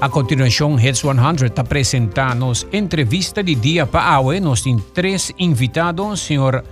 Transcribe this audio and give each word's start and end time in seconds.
A 0.00 0.08
continuação, 0.08 0.80
Hits 0.80 1.00
100 1.00 1.18
apresenta 1.58 2.34
nos 2.34 2.66
entrevista 2.72 3.42
de 3.42 3.54
dia 3.54 3.84
para. 3.86 4.40
Nós 4.40 4.62
temos 4.62 4.82
três 4.94 5.30
invitados, 5.38 6.20
senhor 6.20 6.64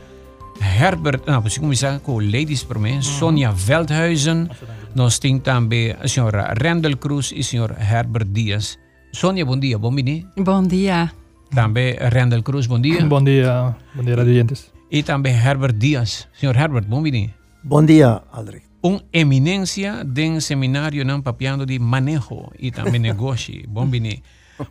Herbert, 0.58 1.20
não, 1.26 1.34
vamos 1.34 1.58
começar 1.58 2.00
com 2.00 2.18
ladies 2.18 2.64
primeiro, 2.64 3.02
Sonia 3.02 3.52
Veldhuizen. 3.52 4.48
Nós 4.94 5.18
temos 5.18 5.42
também 5.42 5.94
a 6.00 6.08
senhora 6.08 6.54
Randall 6.58 6.96
Cruz 6.96 7.30
e 7.34 7.40
o 7.40 7.44
senhor 7.44 7.76
Herbert 7.78 8.28
Dias. 8.28 8.78
Sonia, 9.12 9.44
bom 9.44 9.58
dia, 9.58 9.78
bom 9.78 9.94
dia. 9.94 10.24
Bom 10.34 10.62
dia. 10.62 11.12
Também 11.54 11.96
Randall 12.00 12.42
Cruz, 12.42 12.66
bom 12.66 12.80
dia. 12.80 13.04
Bom 13.04 13.22
dia, 13.22 13.76
bom 13.94 14.04
dia, 14.04 14.16
radiantes. 14.16 14.72
E 14.90 15.02
também 15.02 15.34
Herbert 15.34 15.74
Dias. 15.74 16.26
Senhor 16.32 16.56
Herbert, 16.56 16.86
bom 16.88 17.02
dia. 17.02 17.28
Bom 17.62 17.84
dia, 17.84 18.22
Aldrich. 18.32 18.67
Uma 18.82 19.02
eminência 19.12 20.04
de 20.04 20.40
seminário 20.40 21.04
não 21.04 21.20
papiando 21.20 21.66
de 21.66 21.78
manejo 21.78 22.50
e 22.58 22.70
também 22.70 23.00
negócio. 23.00 23.62
Bom 23.68 23.86
bini. 23.86 24.22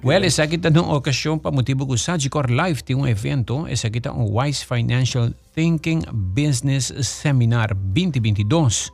Well, 0.03 0.23
essa 0.23 0.43
aqui 0.43 0.55
está 0.55 0.69
numa 0.69 0.95
ocasião 0.95 1.39
para 1.39 1.51
motivo 1.51 1.87
que 1.87 1.93
o 1.93 1.97
Sagicor 1.97 2.51
Live 2.51 2.83
tem 2.83 2.95
um 2.95 3.07
evento, 3.07 3.65
essa 3.67 3.87
aqui 3.87 3.99
está 3.99 4.11
um 4.11 4.37
Wise 4.37 4.65
Financial 4.65 5.29
Thinking 5.55 6.01
Business 6.11 6.91
Seminar 7.03 7.73
2022. 7.73 8.91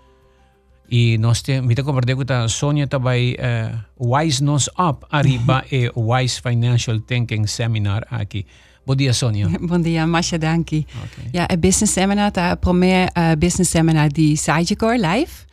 E 0.90 1.18
nós 1.18 1.42
temos, 1.42 1.68
me 1.68 1.76
compartilhar 1.76 2.24
que 2.24 2.34
a 2.34 2.48
Sônia 2.48 2.86
também 2.86 3.34
uh, 3.34 4.16
Wise 4.16 4.44
Nos 4.44 4.68
Up 4.78 5.04
arriba 5.10 5.66
e 5.72 5.90
Wise 5.96 6.40
Financial 6.40 7.00
Thinking 7.00 7.48
Seminar 7.48 8.06
aqui. 8.12 8.46
Bom 8.86 8.96
dia, 8.96 9.14
Sônia. 9.14 9.48
Bom 9.70 9.82
dia, 9.82 10.06
Masha, 10.06 10.38
dankie. 10.38 10.86
Okay. 11.04 11.30
Ja, 11.32 11.44
het 11.48 11.60
business 11.60 11.94
seminar, 11.94 12.32
ta 12.32 12.52
eh, 12.52 12.60
première 12.60 13.10
eh, 13.14 13.32
business 13.38 13.70
seminar 13.70 14.10
di 14.10 14.36
Sajikor 14.36 14.98
live. 14.98 15.46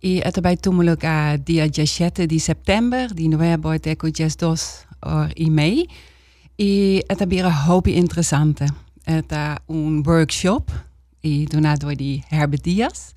E 0.00 0.22
atbai 0.22 0.56
tumulok 0.56 1.04
a 1.04 1.36
dia 1.36 1.66
jashete 1.68 2.26
di 2.26 2.38
september, 2.38 3.14
di 3.14 3.28
november 3.28 3.80
teko 3.80 4.08
jas 4.08 4.36
dos 4.36 4.86
eh, 5.00 5.12
or 5.12 5.30
e 5.34 5.50
mei. 5.50 5.88
E 6.56 7.02
atabi 7.06 7.38
een 7.38 7.52
hoop 7.52 7.86
interessante. 7.86 8.64
is 9.04 9.22
een 9.66 10.02
workshop 10.02 10.70
e 11.20 11.44
donado 11.44 11.94
di 11.94 12.22
Herbert 12.28 12.64
Dias. 12.64 13.12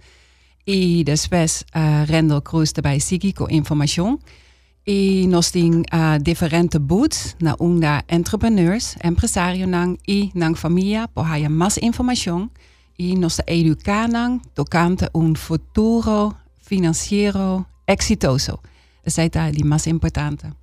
E 0.64 1.04
después 1.04 1.64
uh, 1.76 2.02
rendel 2.06 2.42
cruise 2.42 2.74
daarbij 2.74 3.00
ziekje 3.00 3.34
información. 3.48 4.08
informatie 4.08 4.42
y 4.84 5.28
nos 5.28 5.52
din 5.52 5.86
uh, 5.94 6.16
eh, 6.16 6.20
diferente 6.22 6.80
boot 6.80 7.36
na 7.38 7.56
una 7.60 8.04
entrepreneurs, 8.08 8.96
empresario 9.02 9.68
nang 9.68 10.00
y 10.06 10.32
nang 10.34 10.56
familia 10.56 11.08
por 11.08 11.26
haya 11.26 11.50
más 11.50 11.78
información 11.78 12.52
y 12.98 13.16
nos 13.16 13.42
educa 13.46 14.08
nang 14.08 14.42
tocante 14.54 15.10
un 15.14 15.36
futuro 15.36 16.36
financiero 16.60 17.68
exitoso. 17.86 18.62
Dat 19.04 19.18
is 19.18 19.32
daar 19.32 19.52
die 19.52 19.66
más 19.66 19.86
importante. 19.86 20.54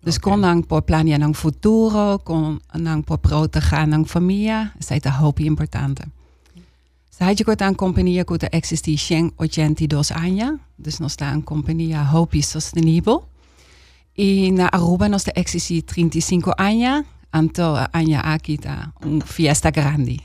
Dus 0.00 0.16
okay. 0.16 0.32
kon 0.32 0.40
nang 0.40 0.66
por 0.66 0.82
plania 0.82 1.18
nang 1.18 1.36
futuro, 1.36 2.18
kon 2.18 2.60
nang 2.72 3.04
por 3.04 3.18
proteger 3.18 3.88
nang 3.88 4.06
familia, 4.06 4.72
is 4.78 4.86
de 4.86 5.10
hoop 5.10 5.38
importante. 5.38 6.02
Ze 7.08 7.24
had 7.24 7.38
je 7.38 7.44
kort 7.44 7.60
aan 7.60 7.74
compagnia 7.74 8.22
kuta 8.22 8.48
existi 8.48 8.96
dos 9.86 10.12
años, 10.12 10.58
dus 10.76 10.98
nos 10.98 11.16
daar 11.16 11.32
een 11.32 12.06
hopi 12.06 12.42
sostenible. 12.42 13.22
E 14.18 14.50
na 14.50 14.68
Aruba 14.72 15.08
nós 15.08 15.26
existe 15.32 15.82
35 15.82 16.52
anos, 16.58 17.06
então 17.32 17.76
anos 17.92 18.20
aqui 18.24 18.54
está 18.54 18.92
um 19.06 19.20
fiesta 19.20 19.70
grande. 19.70 20.18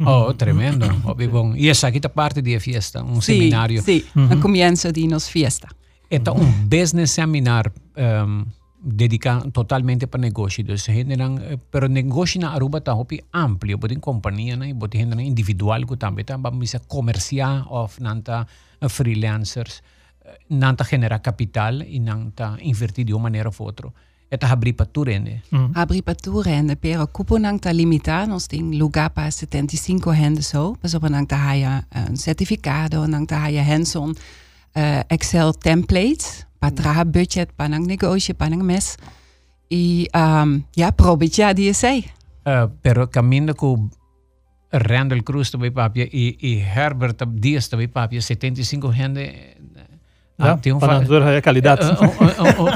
Oh, 0.00 0.32
tremendo. 0.32 0.86
Óbvio, 1.04 1.30
bom. 1.30 1.54
E 1.54 1.68
essa 1.68 1.88
aqui 1.88 1.98
está 1.98 2.08
parte 2.08 2.40
da 2.40 2.58
fiesta, 2.58 3.04
um 3.04 3.20
seminário. 3.20 3.82
Sim, 3.82 4.02
no 4.14 4.40
comienzo 4.40 4.90
de 4.90 5.06
nos 5.06 5.28
fiesta. 5.28 5.68
É 6.10 6.18
um 6.30 6.50
business 6.66 7.10
seminar 7.10 7.70
um, 7.96 8.46
dedicado 8.80 9.50
totalmente 9.50 10.06
para 10.06 10.20
negócio. 10.20 10.64
Dus 10.64 10.84
generam, 10.84 11.38
eh, 11.38 11.58
pero 11.70 11.86
negócio 11.86 12.40
na 12.40 12.50
Aruba 12.50 12.78
está 12.78 12.94
hopi 12.94 13.20
amplo. 13.32 13.76
Botin 13.76 14.00
companhia, 14.00 14.56
né? 14.56 14.72
Botin 14.72 14.98
generam 14.98 15.20
individual 15.20 15.84
que 15.86 15.96
também 15.96 16.24
tá 16.24 16.38
misa 16.50 16.80
comercial 16.88 17.66
of 17.68 18.00
nanta 18.02 18.46
eh, 18.80 18.88
freelancers. 18.88 19.82
Eh, 20.24 20.38
nanta 20.48 20.84
genera 20.84 21.20
capital 21.20 21.86
y 21.86 22.00
nanta 22.00 22.56
invertir 22.60 23.06
de 23.06 23.14
una 23.14 23.24
manera 23.24 23.50
u 23.50 23.64
otra. 23.64 23.90
Eta 24.30 24.50
habri 24.50 24.72
paturende. 24.72 25.42
Eh. 25.52 25.56
Mm. 25.56 26.76
Pero 26.80 27.06
cupo 27.08 27.38
nanta 27.38 27.72
limitar 27.72 28.26
nos 28.26 28.48
ting 28.48 28.74
lugapa 28.74 29.30
75 29.30 30.14
hende 30.14 30.42
so. 30.42 30.76
Pues 30.80 30.94
op 30.94 31.08
nanta 31.08 31.48
haya 31.48 31.86
un 32.08 32.16
certificado, 32.16 33.06
nanta 33.06 33.44
haya 33.44 33.62
hands 33.62 33.96
Excel 35.08 35.52
templates, 35.56 36.48
patra 36.58 37.04
mm. 37.04 37.12
budget, 37.12 37.52
panang 37.52 37.86
negocio, 37.86 38.34
panang 38.34 38.64
mes. 38.64 38.96
Y 39.68 40.08
um, 40.14 40.64
ja, 40.74 40.90
probit 40.92 41.32
ja 41.36 41.54
die. 41.54 41.72
Uh, 42.46 42.68
pero 42.82 43.08
camino 43.08 43.54
ku 43.54 43.90
Randall 44.70 45.22
Cruz 45.22 45.50
te 45.50 45.70
papje 45.70 46.08
y, 46.10 46.36
y 46.40 46.60
Herbert 46.60 47.22
Diaz 47.28 47.68
te 47.68 47.88
papje 47.88 48.20
75 48.20 48.92
hende 48.92 49.56
Ah, 50.38 50.56
tem 50.56 50.72
um 50.72 50.78
para 50.78 50.98
a 50.98 51.42
qualidade. 51.42 51.86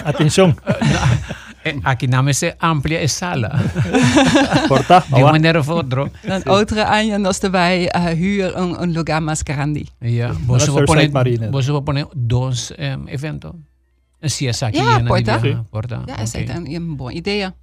Atención. 0.04 0.54
aqui 1.84 2.08
amplia 2.58 3.08
sala. 3.08 3.50
Porta, 4.68 5.04
Die 5.14 5.24
meneer 5.24 5.62
Vodro. 5.62 6.08
Een 6.22 6.44
andere 6.44 6.84
aanjan 6.84 7.26
als 7.26 7.38
wij 7.50 7.88
eh, 7.88 8.04
huur 8.04 8.56
een, 8.56 8.92
lugar 8.92 9.22
mascarandi. 9.22 9.86
Ja, 9.98 10.32
va 10.72 10.82
poner 10.82 11.10
vos 11.10 11.50
bossen 11.50 11.84
we 11.84 12.06
dos 12.16 12.72
um, 12.78 13.06
evento. 13.06 13.54
Een 14.20 14.52
aquí. 14.60 14.78
Ja, 14.78 15.02
porta. 15.02 15.40
Porta. 15.70 16.02
Ja, 16.06 16.18
es 16.18 16.34
is 16.34 16.48
een, 16.48 16.74
een. 16.74 17.54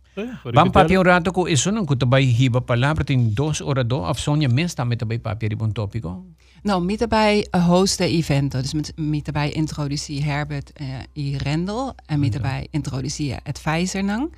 Bam 0.54 0.72
papi 0.72 0.96
un 0.96 1.04
rato 1.04 1.32
ko 1.32 1.44
eso 1.48 1.72
nun 1.72 1.86
ko 1.86 1.96
tabay 1.96 2.24
hiba 2.24 2.62
palabra 2.62 3.04
tin 3.04 3.34
dos 3.36 3.62
ora 3.62 3.84
do 3.84 4.06
af 4.06 4.18
Sonja 4.20 4.48
mesta 4.48 4.86
met 4.86 5.00
tabay 5.00 5.20
papi 5.20 5.48
ribon 5.48 5.74
No, 5.76 6.24
Nou, 6.64 6.84
met 6.84 7.00
daarbij 7.00 7.48
eh, 7.52 7.68
hosten 7.68 8.08
eventen. 8.08 8.62
Dus 8.62 8.74
met, 8.74 8.94
met 8.96 9.26
daarbij 9.26 9.52
introduceer 9.52 10.24
Herbert 10.24 10.72
uh, 10.82 10.88
i 11.14 11.38
Rendel. 11.38 11.96
En 12.06 12.20
met 12.20 12.32
daarbij 12.32 12.68
introduceer 12.72 13.40
advisor 13.44 14.04
nang. 14.04 14.34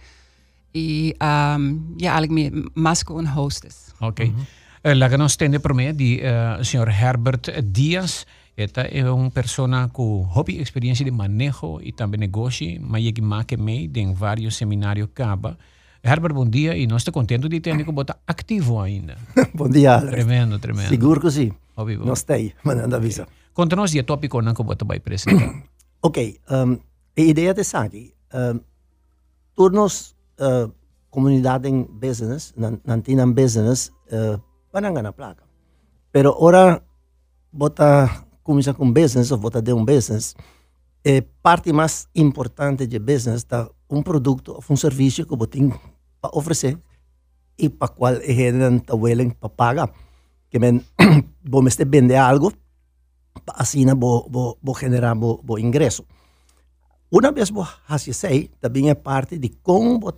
I, 0.72 1.14
um, 1.18 1.94
ja, 1.98 2.12
eigenlijk 2.12 2.32
meer 2.32 2.70
masco 2.74 3.18
en 3.18 3.28
hostess. 3.28 3.78
Oké. 4.00 4.04
Eh, 4.04 4.08
okay. 4.08 4.26
Mm 4.26 4.36
-hmm. 4.36 4.90
uh, 4.90 4.96
la 4.96 5.08
que 5.10 5.18
nos 5.18 5.36
tiene 5.36 5.60
por 5.60 5.76
di 5.96 6.20
uh, 6.24 6.58
señor 6.62 6.90
Herbert 6.90 7.52
Diaz. 7.64 8.26
Eta 8.58 8.82
es 8.82 9.04
una 9.04 9.30
persona 9.30 9.88
con 9.90 10.26
hobby 10.26 10.58
experiencia 10.58 11.06
de 11.06 11.12
manejo 11.12 11.80
y 11.80 11.92
también 11.92 12.22
negocio, 12.22 12.82
pero 12.92 13.14
que 13.14 13.22
make 13.22 13.56
me 13.56 13.88
en 13.94 14.18
varios 14.18 14.56
seminarios 14.56 15.10
kaba. 15.14 15.60
Herbert, 16.04 16.34
bom 16.34 16.46
dia 16.46 16.78
e 16.78 16.88
nós 16.88 17.02
estamos 17.02 17.16
contentes 17.16 17.50
de 17.50 17.60
ter 17.60 17.76
que 17.76 17.92
botar 17.92 18.20
ativo 18.28 18.80
ainda. 18.80 19.18
Bom 19.54 19.70
dia, 19.70 19.96
Aldrich. 19.96 20.14
Tremendo, 20.14 20.60
tremendo. 20.60 20.90
Seguro 20.90 21.20
que 21.20 21.32
sim. 21.32 21.52
Bom. 21.76 22.06
Não 22.06 22.16
sei, 22.16 22.54
mandando 22.64 22.96
avisa. 22.96 23.28
Conta-nos 23.54 23.92
de 23.92 24.04
tópico 24.04 24.42
não 24.42 24.54
que 24.54 24.64
bota 24.64 24.86
vai 24.86 24.98
apresentar. 24.98 25.64
Ok, 26.00 26.40
um, 26.52 26.78
a 27.18 27.22
ideia 27.22 27.56
de 27.56 27.64
aqui, 27.76 28.14
um, 28.32 28.60
turnos 29.56 30.16
uh, 30.40 30.72
comunidade 31.10 31.68
em 31.68 31.84
business, 31.84 32.54
nan, 32.56 32.80
nantinan 32.86 33.34
business, 33.34 33.92
uh, 34.14 34.40
na 34.80 35.12
placa. 35.12 35.44
Pero 36.12 36.36
ora, 36.38 36.84
bota 37.52 38.28
começa 38.44 38.76
com 38.76 38.94
business, 38.94 39.32
ou 39.32 39.40
bota 39.40 39.60
de 39.60 39.74
um 39.74 39.84
business, 39.84 40.36
é 41.04 41.22
parte 41.42 41.74
mais 41.74 42.08
importante 42.14 42.86
de 42.86 43.00
business 43.00 43.44
da 43.44 43.68
un 43.88 44.04
producto 44.04 44.58
o 44.58 44.64
un 44.68 44.78
servicio 44.78 45.26
que 45.28 45.36
vos 45.36 45.50
tenés 45.50 45.78
para 46.20 46.32
ofrecer 46.34 46.82
y 47.56 47.70
para 47.70 47.94
cual 47.94 48.22
generan 48.22 48.80
tabuelen 48.82 49.32
para 49.32 49.56
pagar. 49.56 49.94
Que 50.50 50.60
men, 50.60 50.86
vos 51.44 51.64
me 51.64 51.70
estés 51.70 51.90
vende 51.90 52.18
algo, 52.18 52.52
así 53.56 53.86
vos, 53.86 54.26
vos, 54.30 54.56
vos 54.62 54.78
generas 54.78 55.18
vos, 55.18 55.40
vos 55.44 55.60
ingreso. 55.60 56.06
Una 57.10 57.32
vez 57.32 57.52
vos 57.52 57.68
haces 57.88 58.24
eso, 58.24 58.50
también 58.60 58.90
es 58.90 58.96
parte 58.96 59.40
de 59.40 59.52
cómo 59.62 60.00
vos 60.00 60.14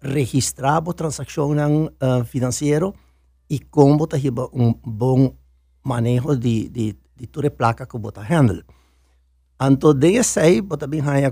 registrar 0.00 0.82
vos 0.82 0.96
transacción 0.96 1.58
uh, 1.58 1.90
eh, 2.00 2.24
financiero 2.24 2.94
y 3.48 3.60
cómo 3.60 3.98
vos 3.98 4.20
llevas 4.20 4.48
un 4.52 4.80
buen 4.82 5.38
manejo 5.82 6.36
de, 6.36 6.68
de, 6.70 6.96
de 7.16 7.26
tu 7.26 7.40
placa 7.56 7.86
que 7.86 7.98
vos 7.98 8.12
handle. 8.16 8.64
Entonces, 9.60 10.00
de 10.00 10.16
eso, 10.16 10.40
vos 10.64 10.78
también 10.78 11.08
hay 11.08 11.30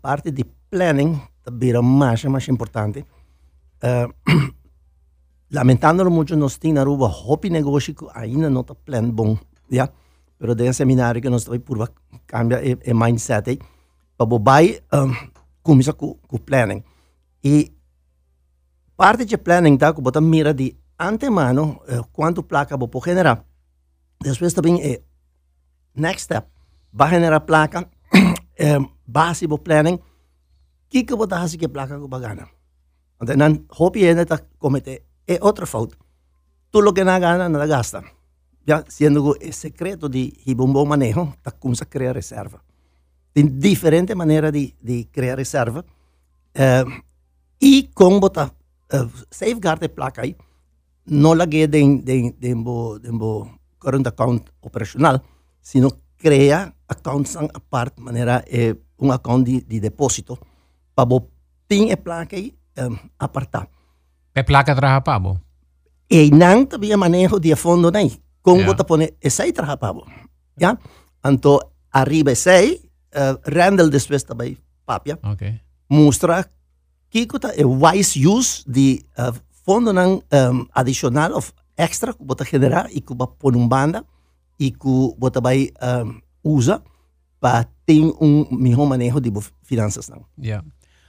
parte 0.00 0.32
de 0.32 0.46
planning, 0.76 1.18
é 1.46 1.80
mais, 1.80 2.24
mais 2.24 2.48
importante. 2.48 3.04
Uh, 3.76 4.08
lamentándolo 5.52 6.10
muito, 6.10 6.34
nós 6.34 6.56
temos 6.56 6.76
na 6.76 6.80
Aruba 6.80 7.06
hobby 7.06 7.50
negócio 7.50 7.94
que 7.94 8.06
ainda 8.14 8.48
não 8.48 8.62
está 8.62 8.74
plan 8.74 9.10
bom, 9.10 9.36
já? 9.70 9.90
Pero 10.38 10.54
de 10.54 10.72
seminário 10.72 11.20
que 11.20 11.28
nós 11.28 11.42
estamos 11.42 11.62
por 11.62 11.92
cambia 12.26 12.64
e, 12.64 12.78
e 12.82 12.94
mindset 12.94 13.50
aí, 13.50 13.58
para 14.16 14.26
bobai 14.26 14.80
um, 14.94 15.12
começa 15.62 15.92
com, 15.92 16.14
com 16.26 16.38
planning. 16.38 16.82
E 17.44 17.70
parte 18.96 19.26
de 19.26 19.36
planning 19.36 19.76
tá 19.76 19.92
que 19.92 20.00
você 20.00 20.20
mira 20.22 20.54
de 20.54 20.74
antemano 20.98 21.78
uh, 21.86 22.02
quanto 22.10 22.42
placa 22.42 22.78
você 22.78 22.88
pode 22.88 23.04
generar. 23.04 23.44
Depois 24.22 24.54
também 24.54 24.82
é 24.82 25.02
next 25.94 26.22
step, 26.22 26.48
vai 26.90 27.10
generar 27.10 27.40
placa, 27.40 27.86
eh, 28.58 28.78
base 29.06 29.46
do 29.46 29.58
planning, 29.58 30.00
Kika 30.90 31.16
bota 31.16 31.40
hasi 31.40 31.58
ke 31.58 31.68
plaka 31.68 31.98
ko 31.98 32.08
bagana. 32.08 32.46
Ante 33.20 33.36
nan 33.36 33.66
hopi 33.78 34.06
ene 34.06 34.24
ta 34.24 34.38
comete 34.58 35.02
e 35.26 35.38
otra 35.40 35.66
falta. 35.66 35.96
Tú 36.70 36.82
lo 36.82 36.92
que 36.92 37.04
na 37.04 37.18
gana 37.18 37.48
na 37.48 37.66
gasta. 37.66 38.02
Ya 38.66 38.84
siendo 38.88 39.36
el 39.40 39.52
secreto 39.52 40.08
de 40.08 40.32
Hibumbo 40.44 40.84
manejo, 40.84 41.34
ta 41.42 41.50
comienza 41.50 41.84
a 41.84 41.88
crear 41.88 42.14
reserva. 42.14 42.62
Tem 43.32 43.46
diferente 43.58 44.14
maneira 44.14 44.50
de, 44.50 44.74
de 44.80 45.08
criar 45.12 45.36
reserva. 45.36 45.84
Eh, 46.54 46.84
y 47.58 47.88
con 47.94 48.18
bota 48.18 48.52
eh, 48.90 49.06
safeguard 49.30 49.80
de 49.80 49.88
placa 49.88 50.22
ahí, 50.22 50.36
no 51.04 51.34
la 51.34 51.46
guía 51.46 51.68
de, 51.68 52.00
de, 52.02 52.34
de, 52.38 52.54
current 53.78 54.06
account 54.06 54.50
operacional, 54.60 55.22
sino 55.60 55.90
crea 56.16 56.74
accounts 56.88 57.36
aparte, 57.36 58.00
manera 58.00 58.42
eh, 58.46 58.74
un 58.96 59.12
account 59.12 59.46
de, 59.46 59.60
de 59.60 59.80
depósito. 59.80 60.38
Para 60.96 61.04
bo 61.04 61.28
tem 61.68 61.92
a 61.92 61.96
placa 61.96 62.36
aí 62.36 62.56
um, 62.80 62.96
apartar. 63.20 63.68
Pe 64.32 64.42
placa 64.42 64.74
traha 64.74 65.00
pa 65.04 65.18
bo. 65.20 65.36
E 66.08 66.30
não 66.30 66.64
também 66.64 66.96
manejo 66.96 67.38
de 67.38 67.54
fundo 67.54 67.90
nem. 67.92 68.10
Como 68.40 68.58
Yeah. 68.58 68.72
yeah. 68.72 68.84
pone 68.84 69.06
esse 69.20 69.42
aí 69.42 69.52
traha 69.52 69.76
pa 69.76 69.92
bo. 69.92 70.06
Ja? 70.56 70.78
Anto 71.22 71.60
arriba 71.92 72.32
esse 72.32 72.48
aí, 72.48 72.80
uh, 73.12 73.36
Randall 73.44 73.90
depois 73.90 74.24
também 74.24 74.56
papia. 74.86 75.18
Okay. 75.22 75.60
mostra 75.88 76.48
que 77.10 77.26
é 77.56 77.64
wise 77.64 78.26
use 78.26 78.64
de 78.66 79.04
uh, 79.18 79.34
fundo 79.64 79.92
ng 79.92 80.22
um, 80.22 80.66
adicional 80.72 81.34
of 81.36 81.52
extra 81.76 82.14
que 82.14 82.24
bota 82.24 82.44
generar 82.44 82.88
e 82.90 83.00
que 83.00 83.14
bota 83.14 83.34
pôr 83.38 83.56
um 83.56 83.68
banda 83.68 84.04
e 84.58 84.70
que 84.70 85.14
bota 85.18 85.40
vai 85.40 85.70
um, 85.82 86.20
usa 86.42 86.82
para 87.40 87.66
ter 87.84 88.00
um 88.20 88.46
melhor 88.50 88.86
manejo 88.86 89.20
de 89.20 89.30
finanças 89.62 90.08
não. 90.08 90.24
Yeah. 90.38 90.66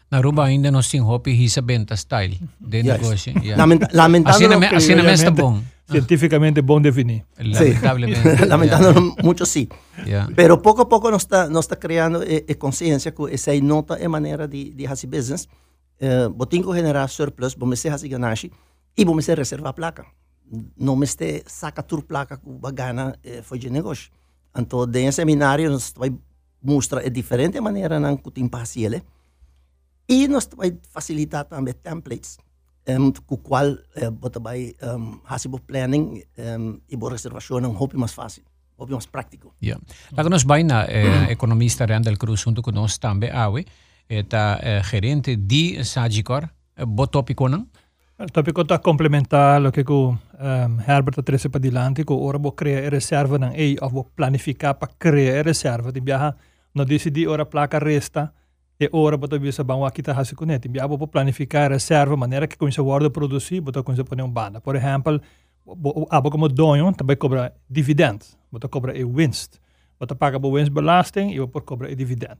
Naruba 0.09 0.45
ainda 0.45 0.71
nós 0.71 0.87
tem 0.89 1.01
hopi 1.01 1.31
hisa 1.31 1.61
benta 1.61 1.95
style 1.95 2.39
de 2.59 2.77
Yes. 2.77 2.85
negócio. 2.85 3.33
Yeah. 3.43 3.57
Lamenta 3.57 3.87
lamentável 3.93 4.35
Assim 4.37 4.47
na 4.47 4.57
me- 4.59 4.75
assim 4.75 4.95
na 4.95 5.03
mesta 5.03 5.29
Obviamente. 5.29 5.63
bom. 5.63 6.61
Bom 6.63 6.81
definir. 6.81 7.23
Lamentablemente. 7.37 8.21
Lamentando 8.47 9.15
mucho 9.23 9.45
sí. 9.45 9.67
Yeah. 10.05 10.31
Pero 10.35 10.57
pouco 10.61 10.81
a 10.81 10.85
pouco 10.85 11.09
nós 11.11 11.23
está 11.23 11.49
nós 11.49 11.65
está 11.65 11.75
criando 11.75 12.23
eh, 12.23 12.43
eh, 12.47 12.55
consciência 12.55 13.11
que 13.11 13.23
essa 13.33 13.51
aí 13.51 13.61
nota 13.61 13.95
é 13.95 14.07
maneira 14.07 14.47
de 14.47 14.73
de 14.73 14.87
fazer 14.87 15.07
business. 15.07 15.47
Uh, 15.99 16.29
botinho 16.29 16.71
generar 16.75 17.09
surplus, 17.09 17.55
bom 17.55 17.75
ser 17.75 17.89
fazer 17.91 18.07
ganache 18.07 18.51
e 18.95 19.03
bom 19.03 19.19
ser 19.21 19.37
reservar 19.39 19.73
placa. 19.73 20.05
Não 20.77 20.95
me 20.95 21.03
este 21.05 21.43
saca 21.47 21.81
tur 21.83 22.03
placa 22.03 22.37
com 22.37 22.51
bagana 22.57 23.15
eh, 23.23 23.41
foi 23.41 23.57
de 23.59 23.69
negócio. 23.69 24.09
Então, 24.55 24.85
dentro 24.87 25.13
seminário 25.13 25.69
nós 25.71 25.93
vai 25.97 26.13
mostrar 26.63 27.01
a 27.01 27.09
diferente 27.09 27.59
maneira 27.59 27.99
não 27.99 28.15
que 28.15 28.31
tem 28.31 28.47
parciele 28.47 29.01
e 30.07 30.27
nós 30.27 30.49
vai 30.55 30.77
facilitar 30.89 31.45
também 31.45 31.73
templates 31.73 32.37
um, 32.87 33.11
com 33.11 33.35
o 33.35 33.37
qual 33.37 33.77
bota 34.13 34.39
vai 34.39 34.73
um, 34.81 35.19
fazer 35.25 35.49
o 35.49 35.59
planning 35.59 36.23
um, 36.37 36.79
e 36.89 36.95
boa 36.95 37.11
reservação 37.11 37.57
um 37.57 37.75
pouco 37.75 37.97
mais 37.97 38.13
fácil, 38.13 38.43
pouco 38.77 38.93
mais 38.93 39.05
prático. 39.05 39.53
Yeah. 39.61 39.83
Lago 40.15 40.29
nos 40.29 40.43
vai 40.43 40.63
na 40.63 40.85
eh, 40.85 41.31
economista 41.31 41.85
Randall 41.85 42.17
Cruz 42.17 42.41
junto 42.41 42.61
com 42.61 42.71
nós 42.71 42.97
também, 42.97 43.31
awe, 43.31 43.65
eta 44.09 44.59
eh, 44.61 44.81
gerente 44.83 45.35
de 45.35 45.83
Sagicor, 45.83 46.49
botópico 46.87 47.49
não? 47.49 47.67
Il 48.19 48.31
topico 48.31 48.61
está 48.61 48.79
complementar 48.79 49.61
lo 49.61 49.71
que 49.71 49.85
o 49.87 50.09
um, 50.09 50.81
Herbert 50.81 51.21
para 51.51 51.59
dilante, 51.59 52.03
que 52.03 52.13
ora 52.13 52.39
vou 52.39 52.53
criar 52.53 52.91
reserva 52.91 53.37
ng 53.37 53.53
A, 53.53 53.85
of 53.85 53.93
vou 53.93 54.05
planificar 54.05 54.73
para 54.73 54.89
criar 54.97 55.45
reserva. 55.45 55.91
Di 55.91 56.01
biyaha, 56.01 56.35
no 56.73 56.83
decidi 56.83 57.27
ora 57.27 57.45
placa 57.45 57.77
resta, 57.77 58.33
e 58.79 58.89
ora 58.91 59.17
boto 59.17 59.39
bisa 59.39 59.63
bang 59.63 59.81
wa 59.81 59.91
kita 59.91 60.13
hasi 60.13 60.35
kunet. 60.35 60.61
Di 60.61 60.69
biyaha 60.69 60.87
vou 60.87 61.07
planificar 61.07 61.71
reserva, 61.71 62.15
maneira 62.15 62.47
que 62.47 62.57
com 62.57 62.67
isso 62.67 62.83
guarda 62.83 63.09
produzir, 63.09 63.61
boto 63.61 63.83
com 63.83 63.93
isso 63.93 64.05
põe 64.05 64.21
um 64.21 64.29
banda. 64.29 64.61
Por 64.61 64.75
exemplo, 64.75 65.19
bo- 65.65 66.07
abo 66.09 66.29
como 66.29 66.47
donho, 66.47 66.93
também 66.93 67.17
cobra 67.17 67.53
dividend, 67.69 68.19
boto 68.51 68.69
cobra 68.69 68.97
e 68.97 69.03
winst. 69.03 69.59
Boto 69.99 70.15
paga 70.15 70.37
bo 70.37 70.51
winstbelasting, 70.51 71.31
e 71.31 71.39
vou 71.39 71.49
cobra 71.61 71.91
e 71.91 71.95
dividend. 71.95 72.37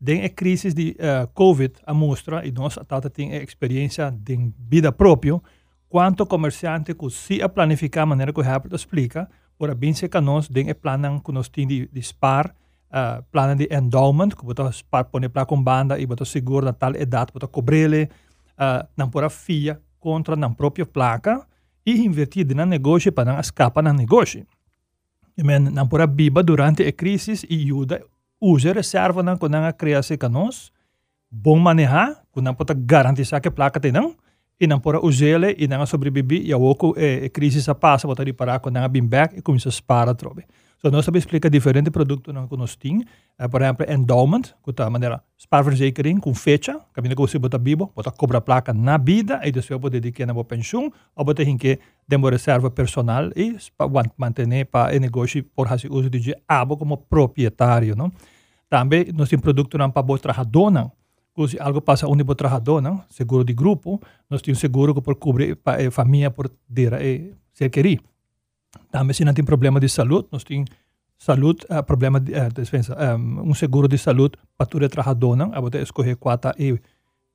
Den 0.00 0.20
é 0.22 0.28
crise 0.28 0.72
de 0.72 0.94
uh, 1.00 1.26
COVID 1.34 1.72
a 1.84 1.92
mostra 1.92 2.46
e 2.46 2.52
nós 2.52 2.78
até 2.78 3.08
tem 3.08 3.34
experiência 3.34 4.12
de 4.12 4.52
vida 4.56 4.92
próprio 4.92 5.42
quanto 5.88 6.24
comerciante 6.24 6.94
que 6.94 7.10
se 7.10 7.42
a 7.42 7.48
planificar 7.48 8.06
maneira 8.06 8.32
que 8.32 8.38
o 8.40 8.44
explica 8.76 9.28
ora 9.58 9.74
bem 9.74 9.92
se 9.92 10.08
que 10.08 10.20
nós 10.20 10.48
den 10.48 10.70
é 10.70 10.76
nós 11.32 11.48
tem 11.48 11.66
de, 11.66 11.88
de 11.88 12.00
spar 12.00 12.54
uh, 12.90 13.22
endowment 13.70 14.30
que 14.30 14.44
botar 14.44 14.70
spar 14.72 15.04
pone 15.04 15.28
para 15.28 15.46
com 15.46 15.62
banda 15.62 15.98
e 15.98 16.06
botar 16.06 16.24
seguro 16.24 16.66
na 16.66 16.72
tal 16.72 16.94
idade 16.96 17.32
botar 17.32 17.48
cobrele 17.48 18.08
uh, 18.58 18.86
não 18.96 19.10
pora 19.10 19.30
fia 19.30 19.80
contra 19.98 20.36
na 20.36 20.50
própria 20.50 20.86
placa 20.86 21.46
e 21.84 22.04
investir 22.04 22.46
na 22.54 22.66
negócio 22.66 23.12
para 23.12 23.32
não 23.32 23.40
escapar 23.40 23.82
na 23.82 23.92
negócio 23.92 24.46
e 25.36 25.42
men 25.42 25.60
não 25.60 25.86
pora 25.86 26.06
biba 26.06 26.42
durante 26.42 26.82
a 26.82 26.92
crise 26.92 27.46
e 27.48 27.64
ajuda 27.64 28.02
use 28.40 28.70
reserva 28.70 29.22
na 29.22 29.36
kung 29.36 29.50
nga 29.50 29.74
kriasi 29.74 30.14
ka 30.14 30.30
nos, 30.30 30.70
bom 31.28 31.58
manejar, 31.58 32.22
kung 32.30 32.46
nang 32.46 32.54
pota 32.54 32.74
garantisa 32.74 33.42
que 33.42 33.50
placa 33.50 33.82
tem 33.82 33.92
não, 33.92 34.14
e 34.60 34.66
não 34.66 34.80
pora 34.80 34.98
e 35.56 35.68
não 35.68 35.86
sobreviver 35.86 36.42
e 36.44 36.52
a 36.52 36.58
oco 36.58 36.94
e, 36.96 37.24
e 37.24 37.28
crise 37.30 37.62
sa 37.62 37.74
passa, 37.74 38.06
bota 38.06 38.24
di 38.24 38.32
para 38.32 38.58
kung 38.58 38.72
nga 38.72 38.88
bim 38.88 39.06
back 39.06 39.38
e 39.38 39.42
começa 39.42 39.68
a 39.68 39.72
spara 39.72 40.14
trobe. 40.14 40.44
So 40.80 40.90
nós 40.90 41.04
sabemos 41.04 41.24
explica 41.24 41.50
diferente 41.50 41.90
produto 41.90 42.32
na 42.32 42.46
nós 42.48 42.76
tem, 42.76 43.00
uh, 43.00 43.48
por 43.50 43.62
exemplo, 43.62 43.84
endowment, 43.90 44.54
que 44.64 44.72
tá 44.72 44.88
maneira 44.88 45.20
spaarverzekering 45.36 46.20
com 46.20 46.32
fecha, 46.32 46.78
caminho 46.92 47.16
que 47.16 47.20
você 47.20 47.36
bota 47.36 47.58
bibo, 47.58 47.90
bota 47.96 48.12
cobra 48.12 48.40
placa 48.40 48.72
na 48.72 48.96
vida 48.96 49.40
e 49.42 49.50
depois 49.50 49.80
bota 49.80 49.98
dedicar 49.98 50.24
na 50.24 50.32
boa 50.32 50.44
pensão, 50.44 50.92
ou 51.16 51.24
bota 51.24 51.42
hinke 51.42 51.80
demo 52.06 52.28
reserva 52.28 52.70
personal 52.70 53.30
e 53.34 53.56
manter 54.16 54.66
para 54.66 54.96
o 54.96 55.00
negócio 55.00 55.42
por 55.42 55.66
fazer 55.66 55.90
uso 55.90 56.08
de 56.08 56.36
abo 56.46 56.76
como 56.76 56.96
proprietário, 56.96 57.96
não? 57.96 58.12
Também 58.70 59.06
nós 59.12 59.28
temos 59.28 59.42
produto 59.42 59.76
não 59.78 59.90
para 59.90 60.18
trabalhador, 60.18 60.70
não? 60.70 60.92
Se 61.46 61.58
algo 61.60 61.80
passa 61.80 62.06
onde 62.08 62.22
o 62.22 62.34
trabalhador, 62.34 62.80
não? 62.80 63.04
Seguro 63.08 63.44
de 63.44 63.52
grupo, 63.52 64.00
nós 64.28 64.42
temos 64.42 64.58
seguro 64.58 64.94
que 64.94 65.00
por 65.00 65.16
cobrir 65.16 65.58
a 65.64 65.90
família 65.90 66.30
por 66.30 66.50
dera 66.68 67.04
e 67.04 67.34
se 67.52 67.68
querer. 67.68 68.00
Também 68.90 69.14
se 69.14 69.24
não 69.24 69.34
tem 69.34 69.44
problema 69.44 69.78
de 69.78 69.88
saúde, 69.88 70.28
nós 70.32 70.44
temos 70.44 70.68
saúde, 71.18 71.66
uh, 71.70 71.82
problema 71.82 72.18
de 72.20 72.32
uh, 72.32 73.16
um, 73.16 73.50
um 73.50 73.54
seguro 73.54 73.88
de 73.88 73.98
saúde 73.98 74.36
para 74.56 74.76
o 74.76 74.88
trabalhador, 74.88 75.36
não? 75.36 75.52
A 75.54 75.60
você 75.60 75.82
escolher 75.82 76.16
qual 76.16 76.38
e 76.58 76.80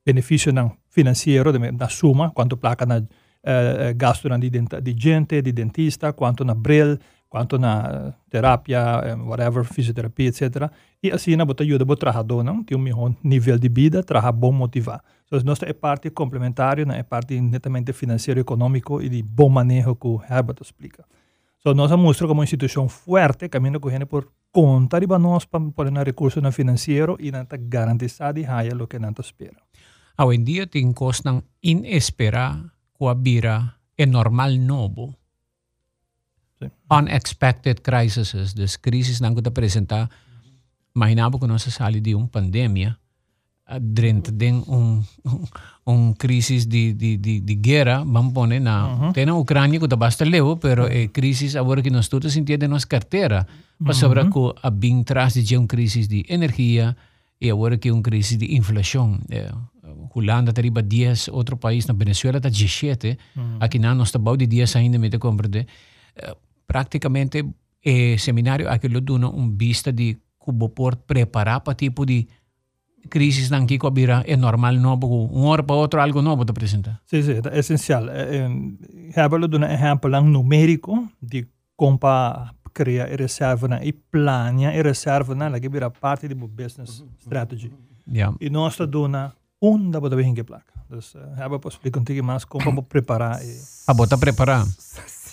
benefício 0.05 0.51
não 0.51 0.75
financeiro 0.89 1.51
da 1.73 1.89
suma, 1.89 2.31
quanto 2.31 2.57
placa 2.57 2.85
na 2.85 2.97
uh, 2.97 3.95
gasto 3.95 4.29
na 4.29 4.37
de, 4.37 4.49
de 4.49 4.95
gente, 4.97 5.41
de 5.41 5.51
dentista, 5.51 6.13
quanto 6.13 6.43
na 6.43 6.53
bril, 6.53 6.97
quanto 7.33 7.57
na 7.57 7.73
uh, 7.81 8.13
terapia, 8.29 9.17
um, 9.17 9.29
whatever, 9.29 9.63
fisioterapia, 9.65 10.29
etc. 10.29 10.69
E 11.01 11.09
assim, 11.09 11.35
na 11.35 11.43
bota 11.43 11.63
ajuda 11.63 11.83
o 11.83 11.95
trabalhador, 11.95 12.43
não? 12.43 12.63
Tem 12.63 12.77
um 12.77 12.79
melhor 12.79 13.11
nível 13.23 13.57
de 13.57 13.69
vida, 13.69 14.03
trabalhar 14.03 14.31
bom 14.31 14.51
motivar. 14.51 15.01
Então, 15.25 15.39
nossa 15.43 15.65
é 15.65 15.73
parte 15.73 16.11
complementar, 16.11 16.85
não 16.85 16.93
é 16.93 17.01
parte 17.01 17.41
netamente 17.41 17.91
financeiro, 17.91 18.39
econômico 18.39 19.01
e 19.01 19.09
de 19.09 19.23
bom 19.23 19.49
manejo 19.49 19.95
que 19.95 20.05
o 20.05 20.21
Herbert 20.29 20.57
explica. 20.61 21.03
So, 21.57 21.73
nós 21.73 21.89
mostramos 21.93 22.29
como 22.29 22.43
instituição 22.43 22.87
forte, 22.87 23.49
caminho 23.49 23.79
gente 23.89 24.05
por 24.05 24.27
conta 24.51 24.99
de 24.99 25.07
nós 25.07 25.45
para 25.45 25.59
pôr 25.71 25.89
na 25.89 26.03
recurso 26.03 26.39
na 26.39 26.51
financeiro 26.51 27.17
e 27.19 27.31
não 27.31 27.47
garantizar 27.67 28.31
de 28.31 28.45
haya 28.45 28.75
lo 28.75 28.85
que 28.85 28.99
não 28.99 29.11
espera. 29.19 29.57
Hoy 30.19 30.35
en 30.35 30.45
día 30.45 30.67
tem 30.67 30.93
cos 30.93 31.25
ng 31.25 31.41
inespera 31.61 32.75
kuabira 32.93 33.81
e 33.97 34.05
normal 34.05 34.53
nobo. 34.59 35.22
Unexpected 36.89 37.81
crises, 37.81 38.53
dus 38.53 38.77
crisis 38.77 39.19
nang 39.19 39.33
kuta 39.35 39.51
presenta, 39.51 40.09
mahinabo 40.93 41.39
ko 41.39 41.49
sa 41.57 41.71
sali 41.71 42.01
di 42.01 42.13
um 42.13 42.27
pandemia, 42.27 42.93
uh, 43.69 43.79
drent 43.81 44.29
din 44.31 44.61
un, 44.67 45.01
un, 45.25 45.45
un 45.85 46.01
crisis 46.13 46.67
di, 46.67 46.93
di, 46.93 47.17
di, 47.17 47.41
di 47.41 47.55
guerra, 47.59 48.05
bampone 48.05 48.59
na, 48.59 48.87
Mhm. 48.87 49.11
tena 49.13 49.33
Ucrania 49.33 49.79
kuta 49.79 49.97
basta 49.97 50.25
leo, 50.25 50.55
pero 50.59 50.85
e 50.85 51.09
crisis 51.09 51.55
agora 51.55 51.81
que 51.81 51.89
nós 51.89 52.07
todos 52.09 52.33
sentia 52.33 52.57
de 52.57 52.67
nos 52.67 52.85
carteira, 52.85 53.47
pa 53.83 53.93
sobra 53.93 54.29
ko 54.29 54.53
abing 54.61 55.03
tras 55.03 55.33
di 55.33 55.55
un 55.57 55.65
crisis 55.67 56.07
di 56.07 56.23
energia, 56.29 56.95
e 57.41 57.49
agora 57.51 57.75
que 57.77 57.91
um 57.91 58.01
crise 58.01 58.37
de 58.37 58.55
inflação. 58.55 59.19
É, 59.29 59.51
Holanda 60.15 60.51
está 60.51 60.61
riba 60.61 60.81
10, 60.81 61.27
outro 61.33 61.57
país, 61.57 61.87
na 61.87 61.93
Venezuela 61.93 62.37
está 62.37 62.47
17, 62.47 63.17
aqui 63.59 63.79
na 63.79 63.93
nós 63.93 64.09
está 64.09 64.19
bom 64.19 64.37
de 64.37 64.47
10 64.47 64.75
ainda, 64.77 64.97
me 64.97 65.09
te 65.09 65.17
compreende. 65.17 65.67
Eh, 66.63 66.73
Praticamente, 66.73 67.41
o 67.41 68.17
seminário 68.17 68.69
aquilo 68.69 69.01
duna 69.01 69.29
um 69.29 69.55
vista 69.55 69.91
de 69.91 70.17
cubo 70.37 70.69
por 70.69 70.95
preparar 70.95 71.61
para 71.61 71.75
tipo 71.75 72.05
de 72.05 72.27
crise 73.09 73.51
não 73.51 73.65
que 73.65 73.77
cobira 73.77 74.23
é 74.25 74.37
normal 74.37 74.73
novo, 74.75 75.29
um 75.31 75.45
hora 75.45 75.63
para 75.63 75.75
outro 75.75 75.99
algo 75.99 76.21
novo 76.21 76.45
te 76.45 76.51
apresenta. 76.51 77.01
Sim, 77.05 77.21
sim, 77.21 77.41
é 77.51 77.59
essencial. 77.59 78.09
É, 78.09 78.37
é, 78.37 78.49
Herbert 79.15 79.47
dá 79.47 79.57
um 79.57 79.63
exemplo 79.65 80.09
lang 80.09 80.29
numérico 80.29 81.09
de 81.21 81.47
como 81.75 81.99
criar 82.73 83.11
e 83.11 83.15
reserva 83.15 83.67
na, 83.67 83.83
e 83.83 83.93
planear 83.93 84.75
e 84.75 84.81
reserva 84.81 85.35
na, 85.35 85.49
lagi 85.49 85.69
bira 85.69 85.91
parte 85.91 86.27
de 86.27 86.35
business 86.35 87.03
strategy. 87.19 87.71
Yeah. 88.07 88.35
E 88.39 88.49
nós 88.49 88.77
dando 88.77 89.33
onda 89.61 89.99
bota 89.99 90.15
bem 90.15 90.33
que 90.33 90.43
placa. 90.43 90.73
Dus 90.89 91.15
uh, 91.15 91.21
hebben 91.35 91.59
we 91.59 91.67
explicar 91.67 91.99
contigo 91.99 92.23
mais 92.23 92.45
como 92.45 92.83
preparar. 92.83 93.41
E... 93.41 93.61
A 93.87 93.93
bota 93.93 94.17
preparar. 94.17 94.65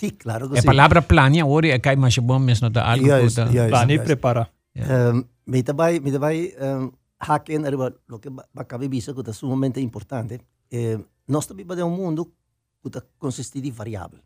Sim, 0.01 0.17
claro 0.17 0.49
que 0.49 0.57
A 0.57 0.61
sim. 0.61 0.65
palavra 0.65 1.01
plania, 1.05 1.45
ori 1.45 1.69
é 1.69 1.77
cai 1.77 1.95
mais 1.95 2.17
bom 2.17 2.39
mesmo 2.39 2.71
da 2.71 2.81
algo. 2.89 3.05
Juist, 3.05 3.37
da- 3.37 3.85
juist. 3.85 4.03
prepara. 4.03 4.49
Um, 4.75 5.23
me 5.45 5.61
também, 5.61 5.99
me 5.99 6.11
também 6.11 6.55
um, 6.57 6.91
hacken 7.19 7.61
lo 8.09 8.17
que 8.19 8.29
va 8.31 8.43
a 8.55 8.77
visto 8.89 9.13
que 9.13 9.29
é 9.29 9.33
sumamente 9.33 9.79
importante. 9.79 10.41
Eh, 10.71 10.97
nós 11.27 11.45
também 11.45 11.65
um 11.83 11.91
mundo 11.91 12.33
que 12.81 12.89
consiste 13.19 13.61
de 13.61 13.69
variável. 13.69 14.19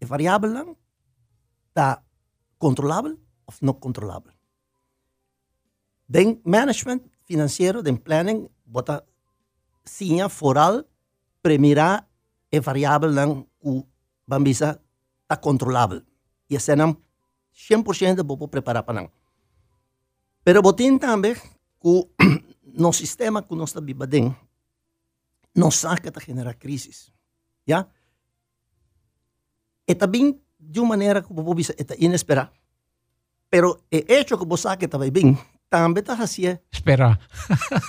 E 0.00 0.04
variável 0.04 0.50
lang 0.52 0.74
está 1.68 2.02
controlável 2.58 3.16
ou 3.46 3.54
não 3.62 3.74
controlável. 3.74 4.32
Den 6.08 6.40
management 6.44 7.02
financeiro, 7.28 7.80
den 7.80 7.96
planning, 7.96 8.48
bota 8.64 9.04
sinha 9.84 10.28
foral 10.28 10.84
premirar 11.42 12.08
e 12.50 12.58
variável 12.58 13.10
lang 13.12 13.46
que 13.62 13.86
bambisa 14.26 14.80
está 15.26 15.40
controlable. 15.40 16.04
Y 16.48 16.58
senam 16.60 16.96
100% 17.52 18.22
bobo 18.22 18.48
prepara 18.48 18.84
para 18.84 19.10
Pero 20.44 20.62
botin 20.62 20.98
también 20.98 21.36
que 21.82 22.08
no 22.62 22.92
sistema 22.92 23.42
que 23.46 23.56
nos 23.56 23.70
está 23.70 23.80
viviendo 23.80 24.36
no 25.54 25.70
saca 25.70 26.10
de 26.10 26.20
generar 26.20 26.56
crisis. 26.58 27.12
¿Ya? 27.66 27.88
Está 29.86 30.06
bien 30.06 30.40
de 30.58 30.80
una 30.80 30.90
manera 30.90 31.22
que 31.22 31.32
bobo 31.32 31.56
está 31.58 31.94
inesperada. 31.98 32.52
Pero 33.48 33.82
el 33.90 34.04
hecho 34.08 34.38
que 34.38 34.44
vos 34.44 34.60
saca 34.60 34.84
está 34.84 34.98
bien 34.98 35.38
também 35.68 36.00
está 36.00 36.14
assim, 36.14 36.58
Espera. 36.70 37.18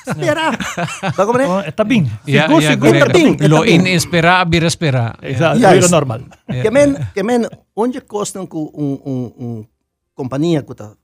esperar. 0.08 0.58
Vai 1.16 1.26
compreender? 1.26 1.54
Oh, 1.54 1.60
está 1.62 1.84
bem. 1.84 2.06
Correcto. 2.26 3.14
bem, 3.14 3.32
está 3.34 3.48
Lo 3.48 3.62
bem. 3.62 3.76
inesperado, 3.76 4.56
esperar. 4.58 5.18
Exato, 5.22 5.60
Juist. 5.60 5.88
é 5.88 5.92
normal. 5.92 6.22
Que 6.48 6.72
men, 6.72 6.96
que 7.14 7.24
men, 7.24 7.48
onde 7.76 8.02
custa 8.02 8.46
que 8.48 8.58
um, 8.58 9.00
um, 9.06 9.34
um 9.38 9.66
companhia 10.14 10.64
que 10.64 10.72
está 10.72 10.98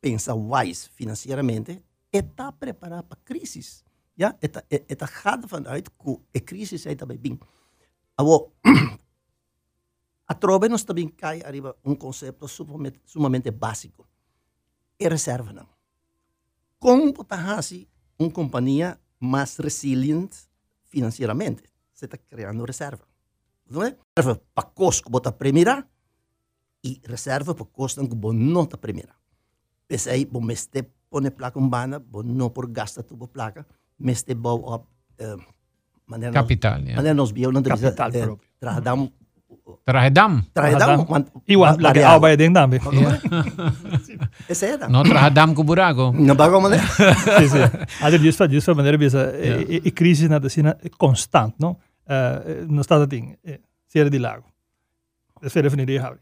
pensa 0.00 0.34
wise 0.34 0.88
financeiramente, 0.94 1.82
está 2.12 2.52
preparada 2.52 3.02
para 3.02 3.18
crises. 3.24 3.84
Ja, 4.16 4.34
está 4.40 4.62
está 4.70 5.06
gaat 5.06 5.46
vanuit 5.46 5.90
que 5.90 6.18
a 6.36 6.40
crise 6.40 6.78
sai 6.78 6.96
também 6.96 7.18
bem. 7.18 7.38
Abo, 8.16 8.52
a 10.26 10.34
trove 10.34 10.68
nós 10.68 10.84
também 10.84 11.08
cai 11.08 11.40
arriba 11.42 11.76
um 11.84 11.94
conceito 11.94 12.48
sumamente, 12.48 13.00
sumamente 13.04 13.50
básico. 13.50 14.06
É 14.98 15.08
reserva 15.08 15.52
não. 15.52 15.77
¿Cómo 16.78 17.12
estás 17.20 17.58
así 17.58 17.88
una 18.16 18.32
compañía 18.32 19.00
más 19.18 19.58
resiliente 19.58 20.36
financieramente? 20.86 21.64
Se 21.92 22.06
está 22.06 22.18
creando 22.18 22.64
reserva. 22.64 23.06
¿Entendeu? 23.66 23.98
Reserva 24.14 24.40
para 24.54 24.70
cosas 24.70 25.02
que 25.02 25.10
vos 25.10 25.22
te 25.22 25.32
y 26.82 27.00
reserva 27.04 27.54
para 27.54 27.70
cosas 27.70 28.08
que 28.08 28.16
no 28.16 28.68
te 28.68 28.76
premirar. 28.76 29.18
Pese 29.86 30.10
ahí, 30.10 30.24
vos 30.24 30.42
me 30.42 30.54
esté 30.54 30.90
pone 31.08 31.30
placa 31.30 31.58
urbana, 31.58 32.02
no 32.24 32.52
por 32.52 32.70
gasta 32.70 33.02
tu 33.02 33.18
placa, 33.30 33.66
me 33.96 34.12
esté 34.12 34.34
vos 34.34 34.60
uh, 34.60 35.36
Capital, 36.32 36.80
nos, 36.80 36.86
yeah. 36.86 36.96
manera 36.96 37.14
nos 37.14 37.32
una 37.32 37.62
Capital 37.62 38.14
eh, 38.14 38.22
propio. 38.22 38.48
Trahedam. 39.84 40.44
trahadam 40.52 41.06
Iwan, 41.48 41.80
lagi 41.80 42.04
away 42.04 42.36
din 42.36 42.52
dami. 42.52 42.76
Essa 44.48 44.66
era. 44.66 44.88
No 44.88 45.02
trahedam 45.02 45.54
com 45.54 45.64
buraco. 45.64 46.12
Não 46.12 46.34
vai 46.34 46.50
como 46.50 46.68
né? 46.68 46.78
Sim, 47.40 47.48
sim. 47.48 47.64
Adesso 48.00 48.22
giusto, 48.22 48.48
giusto, 48.48 48.74
maneira 48.74 48.98
bisa, 48.98 49.32
e, 49.36 49.80
e 49.84 49.90
crisi 49.90 50.28
na 50.28 50.40
sina 50.48 50.76
constant, 50.98 51.54
no? 51.58 51.78
Uh, 52.04 52.66
no 52.68 52.82
stato 52.82 53.06
ding, 53.06 53.36
eh, 53.42 53.60
sera 53.86 54.10
di 54.10 54.18
lago. 54.18 54.44
Definir 55.40 55.86
die 55.86 56.00
Hauri. 56.00 56.20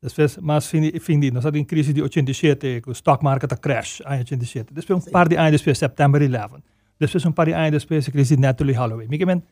Das 0.00 0.16
wäre, 0.16 0.30
mas 0.40 0.68
findi, 0.68 0.98
findi, 1.00 1.30
no 1.30 1.40
stato 1.40 1.56
in 1.56 1.64
crisi 1.64 1.92
di 1.92 2.00
87, 2.00 2.80
con 2.80 2.94
stock 2.94 3.22
market 3.22 3.50
a 3.52 3.56
crash, 3.56 4.00
anno 4.04 4.22
87. 4.22 4.72
Das 4.72 4.84
wäre 4.86 4.94
un 4.94 5.10
par 5.10 5.26
di 5.26 5.36
anni 5.36 5.50
después, 5.50 5.76
September 5.76 6.20
11. 6.20 6.62
Das 6.98 7.12
wäre 7.12 7.26
un 7.26 7.32
par 7.32 7.46
di 7.46 7.52
anni 7.52 7.70
después, 7.70 8.08
crisi 8.10 8.36
di 8.36 8.40
Natalie 8.40 8.76
Holloway. 8.76 9.06
Mica 9.08 9.24
men, 9.24 9.42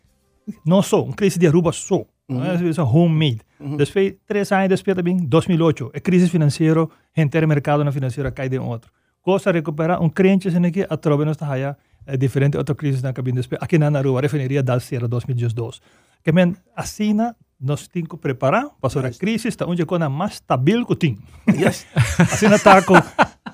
non 0.65 0.83
so, 0.83 1.03
un 1.03 1.15
crisi 1.15 1.39
di 1.39 1.47
Aruba 1.47 1.73
so. 1.73 2.07
Mm 2.29 2.39
-hmm. 2.39 2.71
Es 2.71 2.79
homemade. 2.79 3.41
Mm 3.59 3.73
-hmm. 3.73 3.77
Después, 3.77 4.15
tres 4.27 4.53
años 4.53 4.71
después 4.71 4.97
también, 4.97 5.29
2008, 5.29 5.93
a 5.95 6.01
crisis 6.01 6.31
financiero, 6.31 6.91
gente 7.15 7.39
del 7.39 7.47
mercado 7.47 7.85
no 7.85 7.93
financiero 7.93 8.33
cae 8.35 8.49
de 8.49 8.59
otro. 8.59 8.91
Cosa 9.21 9.53
recupera 9.53 9.99
un 9.99 10.11
crente 10.11 10.49
en 10.49 10.71
que 10.71 10.87
a 10.89 10.97
trove 10.97 11.25
nos 11.25 11.41
haya 11.43 11.77
eh, 12.07 12.17
diferente 12.17 12.57
otra 12.59 12.77
crisis 12.77 13.03
na 13.03 13.13
cabine 13.13 13.39
después. 13.39 13.61
Aqui 13.61 13.79
na 13.79 13.89
Aruba, 13.89 14.21
referiria 14.21 14.63
da 14.63 14.79
sera 14.79 15.09
2012. 15.09 15.81
Que 16.23 16.33
men, 16.33 16.57
assim 16.75 17.15
na, 17.15 17.35
nós 17.59 17.89
temos 17.89 18.09
que 18.09 18.17
preparar 18.17 18.71
para 18.81 19.09
a 19.09 19.11
crise, 19.13 19.49
está 19.49 19.67
onde 19.67 19.83
é 19.83 20.09
mais 20.09 20.35
stabil 20.35 20.85
que 20.87 20.97
tem. 20.97 21.19
Yes. 21.57 21.87
Assim 22.19 22.49
na 22.49 22.59
taco, 22.59 22.95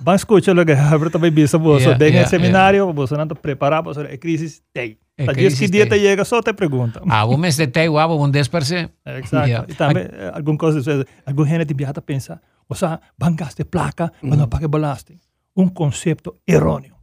vamos 0.01 0.21
escutar 0.21 0.59
o 0.59 0.65
que 0.67 0.73
a 0.73 1.11
também 1.11 1.31
bisa 1.31 1.59
bolsa, 1.59 1.85
Yeah, 1.85 1.99
bem 1.99 2.09
yeah, 2.09 2.27
em 2.27 2.31
seminário, 2.31 2.93
você 2.93 3.17
não 3.17 3.27
preparar 3.29 3.83
para 3.83 4.13
a 4.13 4.19
crise, 4.19 4.61
tem. 4.73 4.99
É 5.17 5.27
crise 5.27 5.59
que 5.59 5.71
dia 5.71 5.87
tem. 5.87 5.99
te 5.99 6.05
chega, 6.05 6.25
só 6.25 6.41
te 6.41 6.53
pergunta. 6.55 7.03
Ah, 7.09 7.25
o 7.25 7.37
mês 7.37 7.57
de 7.57 7.67
teu, 7.67 7.99
ah, 7.99 8.07
um 8.07 8.31
10%. 8.31 8.91
Exato. 9.05 9.49
Yeah. 9.49 9.67
E 9.69 9.75
também, 9.75 10.05
eh, 10.11 10.33
alguma 10.35 10.57
coisa, 10.57 10.79
às 10.79 10.87
vezes, 10.87 11.05
algum 11.27 11.45
gente 11.45 11.75
viaja 11.75 12.01
pensa, 12.01 12.41
você 12.69 12.87
vai 13.19 13.35
gastar 13.35 13.65
placa, 13.65 14.13
mas 14.23 14.39
não 14.39 14.49
paga 14.49 14.67
belasting. 14.67 15.19
Um 15.55 15.69
conceito 15.69 16.35
errôneo. 16.47 16.95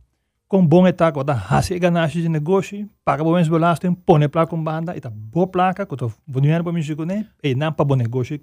Com 0.47 0.65
bom 0.65 0.87
età, 0.87 1.11
quando 1.11 1.29
hasi 1.29 1.77
ganasci 1.77 2.23
de 2.23 2.29
negócio, 2.29 2.89
paga 3.05 3.23
bom 3.23 3.33
belasting, 3.33 3.93
põe 3.93 4.27
placa 4.27 4.49
com 4.49 4.63
banda, 4.63 4.97
e 4.97 4.99
tá 4.99 5.11
boa 5.11 5.45
placa, 5.45 5.85
quando 5.85 6.11
bonito 6.25 6.63
para 6.63 6.73
mim 6.73 6.81
né, 7.05 7.27
e 7.43 7.53
não 7.53 7.71
para 7.71 7.85
bom 7.85 7.95
negócio. 7.95 8.39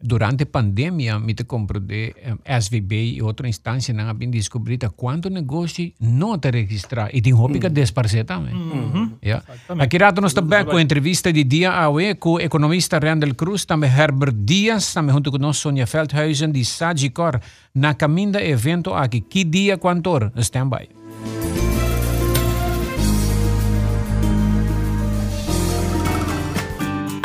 Durante 0.00 0.44
a 0.44 0.46
pandemia, 0.46 1.18
me 1.18 1.34
te 1.34 1.42
compro 1.42 1.80
de 1.80 2.14
eh, 2.16 2.60
SVB 2.60 3.16
e 3.16 3.22
outra 3.22 3.48
instância 3.48 3.92
não 3.92 4.14
bem 4.14 4.30
descoberta 4.30 4.88
quanto 4.90 5.28
negócio 5.28 5.92
não 6.00 6.38
te 6.38 6.50
registrar 6.50 7.10
e 7.12 7.20
tem 7.20 7.32
roupa 7.32 7.58
que 7.58 7.68
desparcer 7.68 8.24
também. 8.24 8.54
Yeah. 9.24 9.44
Exatamente. 9.48 9.84
Aqui 9.84 9.98
rato 9.98 10.20
nós 10.20 10.32
também 10.32 10.64
com 10.64 10.76
a 10.76 10.82
entrevista 10.82 11.32
de 11.32 11.42
dia 11.42 11.72
a 11.72 11.90
UE 11.90 12.14
com 12.14 12.34
o 12.34 12.40
economista 12.40 12.98
Randall 12.98 13.34
Cruz, 13.34 13.64
também 13.64 13.90
Herbert 13.90 14.34
Dias, 14.34 14.94
também 14.94 15.12
junto 15.12 15.32
com 15.32 15.38
nós 15.38 15.56
Sonja 15.56 15.86
Feldhuizen 15.86 16.52
de 16.52 16.64
Sagicor, 16.64 17.40
na 17.74 17.92
caminho 17.92 18.32
do 18.32 18.38
evento 18.38 18.94
aqui. 18.94 19.20
Que 19.20 19.42
dia, 19.42 19.76
quanto 19.76 20.10
hora? 20.10 20.32
Stand 20.36 20.68
by. 20.68 21.59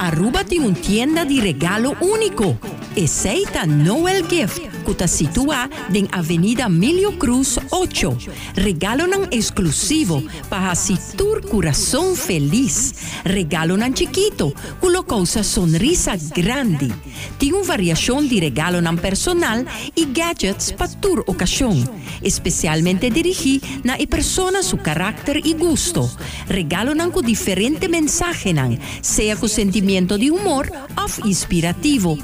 Aruba 0.05 0.43
tiene 0.43 0.67
una 0.67 0.75
tienda 0.75 1.25
de 1.25 1.41
regalo 1.41 1.95
único. 1.99 2.59
Aceita 2.95 3.65
Noel 3.65 4.27
Gift, 4.27 4.61
está 4.91 5.07
situada 5.07 5.69
en 5.93 6.07
Avenida 6.11 6.69
Milio 6.69 7.17
Cruz 7.17 7.59
8. 7.69 8.17
Regalo 8.55 9.05
exclusivo 9.31 10.23
para 10.49 10.71
así 10.71 10.97
tu 11.17 11.39
corazón 11.49 12.15
feliz. 12.15 12.95
Regalo 13.23 13.77
chiquito, 13.93 14.53
que 14.81 14.89
lo 14.89 15.05
causa 15.05 15.43
sonrisa 15.43 16.15
grande. 16.35 16.91
Tiene 17.37 17.57
una 17.57 17.67
variación 17.67 18.27
de 18.27 18.39
regalo 18.39 18.81
personal 18.95 19.65
y 19.95 20.07
gadgets 20.13 20.73
para 20.73 20.91
tu 20.99 21.23
ocasión, 21.27 21.89
especialmente 22.21 23.09
dirigido 23.09 23.65
na 23.83 23.95
e 23.95 24.07
persona 24.07 24.63
su 24.63 24.77
carácter 24.77 25.41
y 25.43 25.53
gusto. 25.53 26.09
Regalo 26.47 26.93
con 27.11 27.25
diferente 27.25 27.87
mensaje 27.87 28.53
sea 29.01 29.35
con 29.35 29.49
sentimiento 29.49 30.17
de 30.17 30.31
humor 30.31 30.71
o 30.95 31.27
inspirativo. 31.27 32.17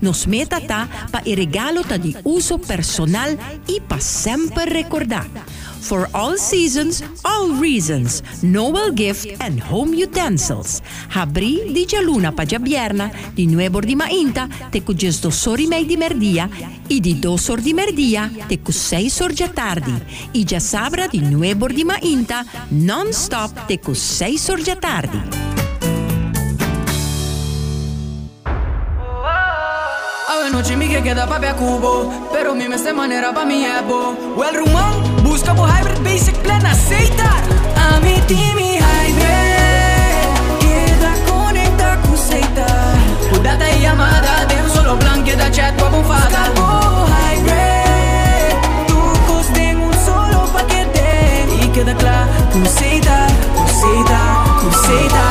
Nos 0.00 0.26
meta 0.26 0.60
ta 0.60 0.88
pa 1.10 1.22
e 1.24 1.34
regalo 1.34 1.82
ta 1.82 1.98
di 2.08 2.16
uso 2.24 2.58
personal 2.58 3.36
y 3.66 3.80
pa 3.80 4.00
sempre 4.00 4.64
recordar. 4.64 5.26
For 5.80 6.08
all 6.12 6.36
seasons, 6.36 7.02
all 7.22 7.56
reasons, 7.60 8.22
Noel 8.42 8.92
Gift 8.92 9.40
and 9.40 9.62
Home 9.70 9.94
Utensils. 9.94 10.80
Habri 11.14 11.70
di 11.72 11.86
Gialuna 11.86 12.32
pa 12.32 12.44
Giabierna, 12.44 13.10
di 13.32 13.46
Nuevo 13.46 13.80
di 13.80 13.94
Mainta, 13.94 14.48
te 14.70 14.82
cu 14.82 14.92
just 14.92 15.22
dos 15.22 15.46
ori 15.46 15.66
mei 15.66 15.86
di 15.86 15.96
merdia, 15.96 16.48
e 16.86 17.00
di 17.00 17.18
dos 17.18 17.48
ori 17.48 17.62
di 17.62 17.72
merdia, 17.72 18.30
te 18.48 18.60
cu 18.60 18.72
sei 18.72 19.08
sorgia 19.08 19.48
tardi. 19.48 19.94
I 20.32 20.44
già 20.44 20.58
sabra 20.58 21.06
di 21.06 21.20
Nuevo 21.20 21.68
di 21.68 21.84
Mainta, 21.84 22.44
non-stop 22.68 23.66
te 23.66 23.78
cu 23.78 23.94
sei 23.94 24.36
sorgia 24.36 24.76
tardi. 24.76 25.47
Noche 30.58 30.74
mi 30.74 30.88
que 30.88 31.00
queda 31.00 31.24
papi 31.24 31.46
a 31.46 31.54
cubo 31.54 32.10
Pero 32.32 32.52
mi 32.52 32.64
esta 32.64 32.92
manera 32.92 33.32
pa 33.32 33.44
mi 33.44 33.64
ebo. 33.64 34.16
Well 34.36 34.56
rumón, 34.56 35.22
busca 35.22 35.54
por 35.54 35.68
hybrid 35.70 36.02
basic 36.02 36.36
plan 36.38 36.66
aceitar 36.66 37.42
A 37.76 38.00
mi 38.00 38.20
team 38.26 38.58
y 38.58 38.78
hybrid 38.78 40.26
Queda 40.58 41.12
conecta 41.30 42.00
con 42.02 42.18
seita 42.18 42.66
Data 43.40 43.70
y 43.70 43.82
llamada 43.82 44.46
de 44.46 44.56
un 44.60 44.70
solo 44.70 44.98
plan 44.98 45.22
Queda 45.22 45.48
chat 45.48 45.76
bufada 45.92 46.50
por 46.56 47.06
hybrid 47.14 48.58
Tu 48.88 48.98
coste 49.28 49.76
un 49.76 49.94
solo 50.04 50.44
paquete 50.52 51.46
Y 51.62 51.68
queda 51.68 51.94
claro, 51.94 52.32
con 52.50 52.66
seita, 52.66 53.28
con 53.54 54.72
seita 54.82 55.27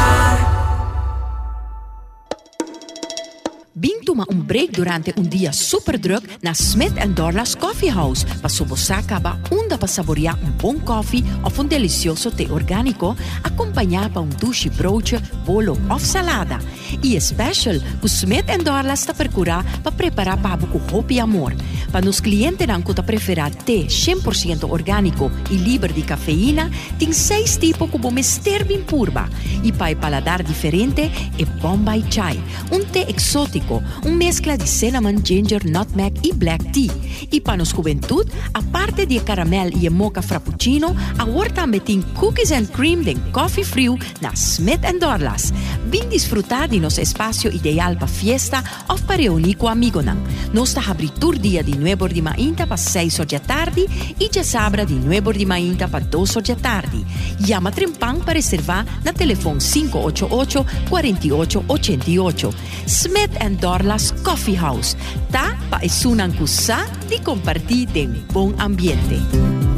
toma 4.17 4.25
um 4.31 4.39
break 4.39 4.71
durante 4.71 5.13
um 5.15 5.21
dia 5.21 5.53
super 5.53 5.95
druk 5.97 6.27
na 6.41 6.51
Smith 6.53 6.95
Dorlas 7.13 7.53
Coffee 7.53 7.91
House 7.91 8.23
para 8.23 8.49
sobosaka 8.49 9.19
ba 9.19 9.39
onda 9.51 9.77
para 9.77 9.87
saborear 9.87 10.35
um 10.43 10.49
bom 10.51 10.79
coffee 10.79 11.23
ou 11.43 11.63
um 11.63 11.67
delicioso 11.67 12.31
té 12.31 12.47
orgânico 12.49 13.15
acompanhado 13.43 14.09
para 14.09 14.21
um 14.23 14.29
douche 14.29 14.69
broodje, 14.71 15.19
bolo 15.45 15.77
ou 15.89 15.99
salada. 15.99 16.57
E 17.03 17.19
special, 17.21 17.75
o 18.01 18.07
Smith 18.07 18.45
Dorlas 18.63 19.01
está 19.01 19.13
procurar 19.13 19.63
para 19.81 19.91
preparar 19.91 20.37
para 20.37 20.65
com 20.65 20.97
hope 20.97 21.13
e 21.13 21.19
amor. 21.19 21.53
Para 21.91 22.05
nos 22.05 22.19
clientes 22.19 22.67
não 22.67 22.81
que 22.81 22.93
preferir 23.01 23.53
té 23.65 23.85
100% 23.85 24.69
orgânico 24.69 25.31
e 25.51 25.55
livre 25.55 25.93
de 25.93 26.01
cafeína, 26.01 26.71
tem 26.97 27.13
seis 27.13 27.57
tipos 27.57 27.89
como 27.89 28.11
bem 28.11 28.81
purba. 28.83 29.29
E 29.63 29.71
para 29.71 29.95
paladar 29.95 30.43
diferente, 30.43 31.01
é 31.37 31.45
Bombay 31.61 32.03
Chai, 32.09 32.39
um 32.71 32.83
té 32.83 33.07
exótico, 33.09 33.83
mezcla 34.07 34.57
de 34.57 34.65
cinnamon, 34.65 35.23
ginger, 35.23 35.65
nutmeg 35.65 36.13
y 36.21 36.31
black 36.31 36.71
tea. 36.71 36.91
Y 37.31 37.41
para 37.41 37.57
nuestra 37.57 37.77
juventud, 37.77 38.25
aparte 38.53 39.05
de 39.05 39.19
caramel 39.19 39.73
y 39.83 39.89
mocha 39.89 40.21
frappuccino, 40.21 40.95
ahora 41.17 41.53
también 41.53 41.83
tiene 41.83 42.03
cookies 42.13 42.51
and 42.51 42.71
cream 42.71 43.03
de 43.03 43.15
coffee 43.31 43.63
frío 43.63 43.97
na 44.21 44.35
Smith 44.35 44.85
and 44.85 44.99
Dorlas. 44.99 45.53
Vin 45.89 46.09
disfrutar 46.09 46.69
de 46.69 46.79
nuestro 46.79 47.03
espacio 47.03 47.51
ideal 47.51 47.95
para 47.95 48.07
fiesta 48.07 48.63
o 48.87 48.95
para 48.95 49.17
reunir 49.17 49.57
con 49.57 49.71
amigos. 49.71 50.05
Nuestra 50.53 50.83
abritura 50.83 51.39
día 51.39 51.63
de 51.63 51.71
9 51.71 52.09
de 52.09 52.21
mañana 52.21 52.65
para 52.67 52.77
6 52.77 53.21
de 53.27 53.39
tarde 53.39 53.87
y 54.19 54.29
ya 54.29 54.43
sabra 54.43 54.85
de 54.85 54.93
9 54.93 55.33
de 55.33 55.45
mañana 55.45 55.87
para 55.87 56.05
2 56.05 56.39
de 56.43 56.55
tarde. 56.55 57.03
Llama 57.39 57.71
Trempan 57.71 58.19
para 58.19 58.33
reservar 58.33 58.85
na 59.03 59.11
teléfono 59.11 59.59
588 59.59 60.65
4888. 60.89 62.51
Smith 62.85 63.31
and 63.39 63.59
Dorlas 63.59 63.96
Coffee 64.27 64.59
House. 64.59 64.99
Tá 65.31 65.55
pa 65.71 65.79
isunang 65.79 66.35
kusa 66.35 66.83
di 67.07 67.23
compartir 67.23 67.87
de 67.95 68.11
bom 68.35 68.51
ambiente. 68.59 69.76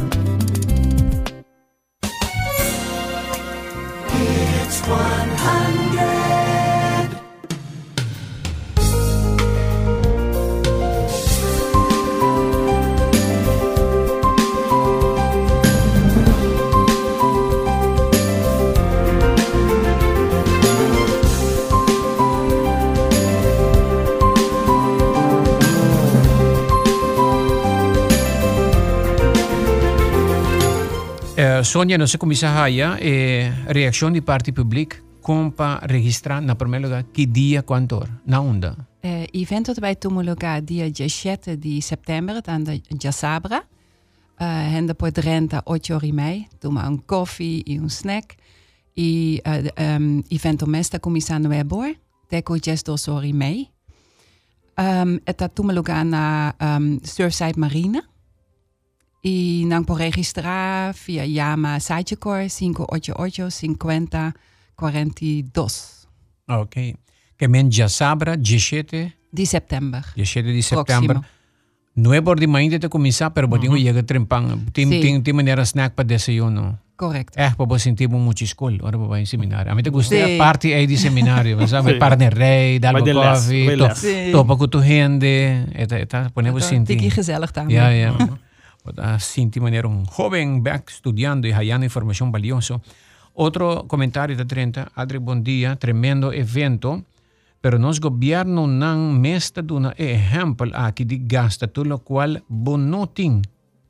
Sonia, 31.63 31.97
no 31.97 32.07
sé 32.07 32.17
cómo 32.17 32.31
dice 32.31 32.47
allá, 32.47 32.93
¿ah? 32.93 32.97
eh, 32.99 33.53
reacción 33.67 34.13
de 34.13 34.21
parte 34.21 34.53
publiek. 34.53 35.03
Kom 35.21 35.51
pa 35.51 35.79
registrar 35.83 36.41
na 36.41 36.55
primeiro 36.55 36.87
lugar 36.87 37.05
que 37.11 37.27
dia, 37.27 37.61
quanto 37.61 37.99
hora, 37.99 38.21
na 38.25 38.39
onda. 38.39 38.75
Uh, 39.03 39.23
event 39.31 39.65
dat 39.65 39.77
wij 39.79 39.95
tomologa 39.95 40.61
dia 40.61 40.89
17 40.91 41.59
de 41.59 41.81
september 41.81 42.41
aan 42.45 42.63
de 42.63 42.81
Jasabra. 42.97 43.63
Uh, 44.37 44.75
en 44.75 44.85
de 44.85 44.93
podrenta 44.93 45.61
8 45.63 45.93
ori 45.93 46.13
mei. 46.13 46.47
Toma 46.59 46.87
un 46.87 47.05
koffie 47.05 47.63
e 47.63 47.79
un 47.79 47.89
snack. 47.89 48.35
E 48.93 49.39
uh, 49.43 49.67
um, 49.99 50.23
evento 50.27 50.65
mesta 50.67 50.99
começando 50.99 51.51
é 51.51 51.63
boa. 51.63 51.93
Teco 52.27 52.57
just 52.61 52.85
2 52.85 53.07
ori 53.07 53.33
mei. 53.33 53.69
Um, 54.75 55.19
et 55.23 55.37
dat 55.37 55.55
tomologa 55.55 56.03
na 56.03 56.55
um, 56.61 56.99
Surfside 57.03 57.59
Marina. 57.59 58.08
E 59.23 59.65
não 59.65 59.83
pode 59.83 60.03
registrar 60.03 60.93
via 60.93 61.25
Yama 61.25 61.79
Sidecor 61.79 62.47
588 62.47 63.51
50 63.51 64.33
42 64.75 66.07
Ok. 66.47 66.95
Que 67.37 67.47
men 67.47 67.69
já 67.71 67.87
sabra, 67.87 68.35
17, 68.35 69.13
de 69.31 69.45
setembro. 69.45 70.01
17 70.15 70.51
de 70.53 70.63
setembro. 70.63 71.21
Não 71.95 72.13
é 72.13 72.21
por 72.21 72.39
de 72.39 72.47
manhã 72.47 72.79
te 72.79 72.87
começar, 72.89 73.29
pero 73.31 73.47
botinho 73.47 73.73
Uhum. 73.73 73.79
chega 73.79 74.03
trempang. 74.03 74.57
Tem 74.73 74.87
Sim. 74.87 75.01
tem 75.01 75.21
tem 75.21 75.33
maneira 75.33 75.61
snack 75.63 75.95
para 75.95 76.05
desayuno. 76.05 76.79
Correcto. 76.97 77.37
É, 77.39 77.49
para 77.51 77.65
você 77.65 77.83
sentir 77.85 78.09
muito 78.09 78.43
escola, 78.43 78.77
ora 78.81 78.97
para 78.97 79.21
ir 79.21 79.25
seminário. 79.27 79.71
A 79.71 79.75
mim 79.75 79.83
te 79.83 79.89
gostei 79.89 80.25
Sim. 80.25 80.35
a 80.35 80.37
parte 80.37 80.73
aí 80.73 80.85
de 80.87 80.97
seminário, 80.97 81.55
mas 81.57 81.69
sabe, 81.69 81.91
Sim. 81.95 81.99
para 81.99 82.15
de 82.15 82.27
rei, 82.29 82.79
dar 82.79 82.93
les, 82.95 83.15
coffee, 83.15 84.31
topa 84.31 84.57
com 84.57 84.67
tu 84.67 84.81
gente, 84.81 85.25
eta 85.73 86.29
ponemos 86.33 86.65
sentir. 86.65 86.97
Tiki 86.97 87.09
gezellig 87.09 87.51
também. 87.53 87.75
Ja, 87.77 87.89
ja. 87.91 88.11
Cinti 89.19 89.59
Manera, 89.59 89.87
un 89.87 90.05
joven 90.05 90.63
back 90.63 90.89
estudiando 90.89 91.47
y 91.47 91.51
hallando 91.51 91.85
información 91.85 92.31
valiosa. 92.31 92.79
Otro 93.33 93.87
comentario 93.87 94.35
de 94.35 94.45
30, 94.45 94.91
Adri, 94.95 95.17
buen 95.17 95.43
día, 95.43 95.75
tremendo 95.75 96.33
evento, 96.33 97.03
pero 97.61 97.77
nos 97.77 97.99
gobierno 97.99 98.67
nan 98.67 99.19
mesta 99.19 99.61
de 99.61 99.73
un 99.73 99.93
ejemplo 99.97 100.71
aquí 100.73 101.05
de 101.05 101.19
gasta, 101.21 101.67
todo 101.67 101.85
lo 101.85 101.99
cual 101.99 102.43
bonotin. 102.47 103.41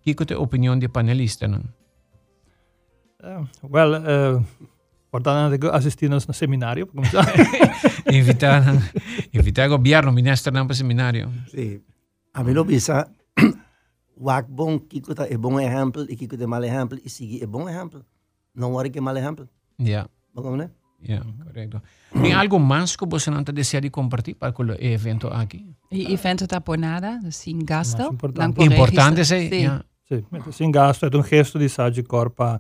¿Qué 0.04 0.12
es 0.12 0.16
tu 0.16 0.42
opinión 0.42 0.80
de 0.80 0.90
panelista? 0.90 1.48
No? 1.48 1.62
Uh, 3.22 3.48
well, 3.64 4.04
eh, 4.06 4.36
uh... 4.36 4.46
Portanto, 5.10 5.60
que 5.60 5.68
assistimos 5.76 6.28
no 6.28 6.34
seminário. 6.34 6.88
invitar, 8.12 8.64
invitar 9.34 9.68
o 9.68 9.78
governo, 9.78 10.12
ministro, 10.12 10.54
não 10.54 10.68
para 10.68 10.76
seminário. 10.76 11.30
Sim. 11.48 11.58
Sí. 11.58 11.82
A 12.32 12.44
mim 12.44 12.54
não 12.54 12.66
pensa, 12.66 13.10
wak 14.20 14.48
bom 14.50 14.80
kiko 14.80 15.16
ta 15.16 15.26
e 15.30 15.38
bom 15.38 15.60
exemplo 15.60 16.06
e 16.10 16.16
kiko 16.16 16.36
de 16.36 16.46
mal 16.46 16.64
exemplo 16.64 17.00
e 17.04 17.10
sigi 17.10 17.40
e 17.42 17.48
bom 17.48 17.70
exemplo. 17.70 18.04
Não 18.54 18.72
worry 18.74 18.90
que 18.90 19.02
mal 19.02 19.18
exemplo. 19.18 19.48
Ja, 19.80 20.10
Vamos 20.34 20.58
né? 20.58 20.70
ja, 21.02 21.22
correto. 21.46 21.82
Tem 22.22 22.34
algo 22.34 22.60
mais 22.60 22.96
que 22.96 23.06
você 23.06 23.32
não 23.32 23.44
deseja 23.44 23.80
de 23.80 23.90
compartilhar 23.90 24.38
para 24.38 24.54
o 24.62 24.76
evento 24.84 25.28
aqui? 25.28 25.66
E 25.90 26.12
evento 26.14 26.46
tá 26.46 26.60
por 26.60 26.78
nada, 26.78 27.20
sem 27.32 27.58
gasto. 27.60 28.02
Importante. 28.02 28.64
Importante. 28.64 29.24
Sim. 29.26 29.50
Ja. 29.50 29.84
Sì, 30.10 30.26
mentre 30.32 30.52
sin 30.52 30.72
gasto 30.72 31.06
è 31.06 31.16
un 31.16 31.22
gesto 31.22 31.60
di 31.60 31.70
Sagicor 31.70 32.32
pa 32.32 32.60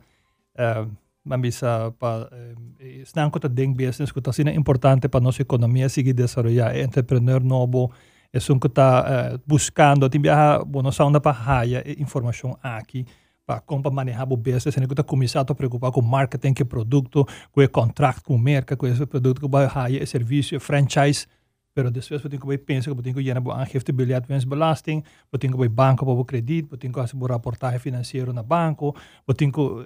eh, 0.53 0.87
mambisa 1.23 1.89
pa 1.91 2.29
eh, 2.77 3.03
stanco 3.03 3.39
ta 3.39 3.47
ding 3.47 3.75
business 3.75 4.11
ko 4.11 4.21
ta 4.21 4.31
sina 4.31 4.51
importante 4.51 5.09
pa 5.09 5.19
nossa 5.19 5.41
economia 5.41 5.89
sigi 5.89 6.13
desarrollar 6.13 6.75
e 6.75 6.81
entrepreneur 6.81 7.41
novo 7.41 7.91
e 8.33 8.39
sun 8.39 8.59
ko 8.59 8.69
ta 8.69 9.05
eh, 9.07 9.39
buscando 9.45 10.09
timbia 10.09 10.59
buono 10.65 10.91
saunda 10.91 11.19
pa 11.19 11.31
haya 11.31 11.83
e 11.85 12.01
informação 12.01 12.57
aqui 12.61 13.05
para 13.45 13.61
como 13.61 13.81
para 13.81 13.91
manejar 13.91 14.31
o 14.31 14.37
business, 14.37 14.77
e 14.77 14.87
que 14.87 14.93
está 14.93 15.03
começando 15.03 15.49
a 15.49 15.55
preocupar 15.55 15.91
com 15.91 16.03
marketing, 16.03 16.53
que 16.53 16.63
produto, 16.63 17.25
com 17.51 17.61
o 17.61 17.69
contrato 17.69 18.21
com 18.21 18.37
marca, 18.37 18.77
com 18.77 18.85
esse 18.85 19.03
produto 19.07 19.41
que 19.41 19.47
vai 19.47 19.65
hire, 19.65 20.05
serviço, 20.05 20.59
franchise, 20.59 21.25
pero 21.73 21.89
depois 21.89 22.21
você 22.21 22.29
tem 22.29 22.39
que 22.39 22.57
pensar 22.59 22.91
que 22.91 22.97
você 22.97 23.03
tem 23.03 23.13
que 23.13 23.23
gerar 23.23 23.41
aangifte 23.41 23.91
biljet 23.91 24.23
winstbelasting, 24.29 25.01
você 25.31 25.39
tem 25.39 25.51
que 25.51 25.63
ir 25.63 25.69
banco 25.69 26.05
para 26.05 26.13
o 26.13 26.25
crédito, 26.25 26.69
você 26.69 26.77
tem 26.77 26.91
que 26.91 26.99
fazer 26.99 27.17
reportagem 27.17 27.79
financeiro 27.79 28.33
na 28.33 28.43
banco, 28.43 28.95
você 29.25 29.37
tem 29.37 29.51
que 29.51 29.59
uh, 29.59 29.85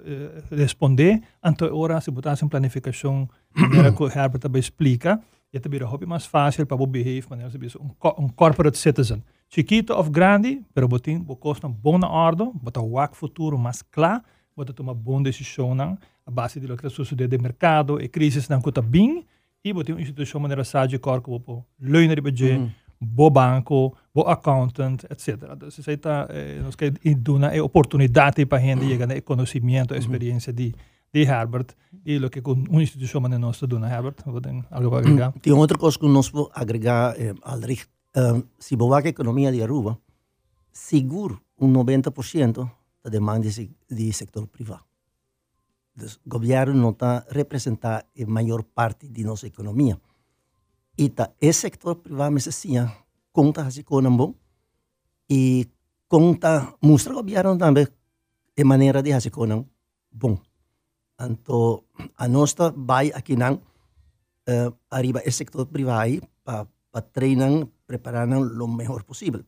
responder, 0.50 1.22
então 1.42 1.74
ora 1.74 1.98
se 2.02 2.10
botar 2.10 2.36
em 2.42 2.48
planificação, 2.48 3.26
que 3.96 4.02
o 4.02 4.06
Herbert 4.08 4.40
também 4.40 4.60
explica, 4.60 5.20
e 5.54 5.60
também 5.60 5.80
é 5.80 5.84
hobby 5.84 6.04
mais 6.04 6.26
fácil 6.26 6.66
para 6.66 6.76
behave, 6.86 7.22
que 7.22 7.78
um, 7.80 7.88
co- 7.98 8.16
um 8.18 8.28
corporate 8.28 8.76
citizen. 8.76 9.22
Chiquito 9.48 9.92
of 9.94 10.10
grande, 10.10 10.60
pero 10.74 10.88
você 10.88 11.02
tem 11.04 11.22
que 11.22 11.36
costa 11.36 11.68
boa 11.68 12.06
ordem, 12.08 12.50
botar 12.54 12.80
o 12.80 12.90
WAC 12.92 13.16
futuro 13.16 13.56
mais 13.56 13.80
claro, 13.82 14.22
você 14.56 14.72
tomar 14.72 14.94
boa 14.94 15.22
decisão, 15.22 15.72
não, 15.74 15.96
a 16.26 16.30
base 16.30 16.58
de 16.58 16.66
lo 16.66 16.76
que 16.76 16.88
sucedendo 16.90 17.36
no 17.36 17.42
mercado, 17.42 18.00
e 18.00 18.08
crise 18.08 18.44
não 18.50 18.58
está 18.58 18.82
bem, 18.82 19.24
e 19.64 19.72
você 19.72 19.84
tem 19.84 19.94
uma 19.94 20.02
instituição 20.02 20.40
maneira 20.40 20.64
sage 20.64 20.98
corpo, 20.98 21.38
po 21.38 21.64
leuner 21.80 22.16
de 22.16 22.20
budget, 22.20 22.58
bo 23.00 23.30
banco, 23.30 23.94
bo 24.14 24.22
accountant, 24.22 25.04
etc. 25.10 25.28
Então, 25.52 25.70
se 25.70 25.82
você 25.82 25.92
está, 25.92 26.26
eh, 26.30 26.60
nós 26.62 26.74
queremos 26.74 27.00
dar 27.38 27.52
uma 27.52 27.62
oportunidade 27.64 28.44
para 28.46 28.58
gente 28.58 28.88
chegar 28.88 29.10
a 29.10 29.20
conhecimento, 29.22 29.94
experiência 29.94 30.52
de, 30.52 30.74
de 31.14 31.22
Herbert 31.22 31.72
y 32.04 32.18
lo 32.18 32.30
que 32.30 32.42
una 32.44 32.80
institución 32.80 33.22
más 33.22 33.38
no 33.38 33.52
dona 33.52 33.94
Herbert. 33.94 34.20
¿Algo 34.70 34.96
agregar? 34.96 35.32
Tiene 35.40 35.58
otra 35.58 35.78
cosa 35.78 35.98
que 35.98 36.08
nos 36.08 36.30
puede 36.30 36.48
agregar, 36.52 37.14
eh, 37.18 37.34
Aldrich. 37.42 37.88
Um, 38.16 38.44
si 38.58 38.76
vos 38.76 38.90
la 38.90 39.08
economía 39.08 39.50
de 39.50 39.62
Aruba, 39.62 39.98
seguro 40.70 41.42
un 41.56 41.74
90% 41.74 42.72
de 43.04 43.10
demanda 43.10 43.48
del 43.88 44.12
sector 44.12 44.48
privado. 44.48 44.86
El 45.96 46.10
gobierno 46.24 46.74
no 46.74 46.90
está 46.90 47.24
representa 47.30 48.06
la 48.14 48.26
mayor 48.26 48.64
parte 48.64 49.08
de 49.08 49.22
nuestra 49.22 49.48
economía. 49.48 49.98
Y 50.96 51.10
ta, 51.10 51.34
el 51.40 51.54
sector 51.54 52.02
privado 52.02 52.30
necesita 52.30 53.06
conta 53.32 53.66
así 53.66 53.82
con 53.82 54.36
y 55.28 55.68
conta, 56.08 56.76
muestra 56.80 57.12
el 57.12 57.16
gobierno 57.16 57.56
también 57.56 57.88
de 58.54 58.64
manera 58.64 59.02
de 59.02 59.14
hacer 59.14 59.32
con 59.32 59.68
bon. 60.10 60.40
Então, 61.20 61.84
a 62.16 62.26
nossa 62.28 62.74
vai 62.76 63.12
aqui 63.14 63.36
não 63.36 63.62
uh, 64.48 64.74
arriba 64.90 65.20
esse 65.24 65.38
sector 65.38 65.66
privado 65.66 66.20
para 66.42 66.66
pa 66.90 67.00
treinar 67.02 67.66
preparar 67.86 68.28
lo 68.28 68.66
mejor 68.68 69.04
posible. 69.04 69.44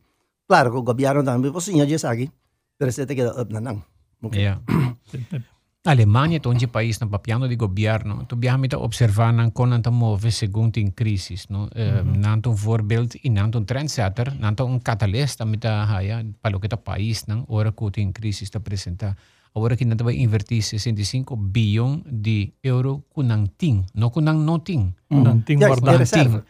Claro, 0.47 0.71
que 0.71 0.79
gobierno 0.79 1.23
también, 1.23 1.51
pues 1.51 1.65
sí, 1.65 1.75
ya 1.75 1.99
sabe, 1.99 2.31
pero 2.77 2.91
se 2.91 3.05
te 3.05 3.15
queda 3.15 3.33
up 3.41 3.51
na 3.51 3.59
nang. 3.59 3.83
Okay. 4.21 4.41
Yeah. 4.41 4.61
Alemanha 5.87 6.39
é 6.43 6.47
um 6.47 6.67
país 6.67 6.99
na 6.99 7.07
papiano 7.07 7.47
de 7.47 7.55
governo. 7.55 8.25
Tu 8.25 8.35
biami 8.35 8.67
ta 8.67 8.77
observar 8.77 9.31
nan 9.31 9.51
kon 9.51 9.69
nan 9.69 9.81
ta 9.81 9.89
move 9.89 10.31
segundo 10.31 10.79
in 10.79 10.91
crisis, 10.91 11.49
no. 11.49 11.63
Uh, 11.63 11.79
mm 11.79 11.99
-hmm. 12.03 12.17
Nan 12.19 12.41
tu 12.41 12.51
voorbeeld 12.51 13.15
in 13.23 13.33
nan 13.33 13.51
tu 13.51 13.63
trendsetter, 13.63 14.35
nan 14.39 14.55
tu 14.55 14.65
un 14.65 14.81
catalista 14.81 15.45
mit 15.45 15.61
ta 15.61 15.85
haya 15.85 16.25
palo 16.41 16.59
que 16.59 16.67
ta 16.67 16.75
país 16.75 17.27
nan 17.27 17.45
ora 17.47 17.71
ko 17.71 17.89
in 17.95 18.11
crisis 18.11 18.49
ta 18.49 18.59
presenta. 18.59 19.15
Agora 19.57 19.73
que 19.75 19.85
nan 19.89 19.97
ta 19.97 20.05
vai 20.05 20.21
invertir 20.21 20.61
65 20.61 21.33
bilhão 21.35 22.05
de 22.05 22.53
euro 22.61 23.01
kunang 23.09 23.49
ting, 23.57 23.81
no 23.97 24.13
kunang 24.13 24.37
no 24.37 24.61
ting. 24.61 24.93
Kunang 25.09 25.41
ting 25.41 25.57
Ja, 25.57 25.73
guardar. 25.73 25.97
de 25.97 26.05
reserva. 26.05 26.45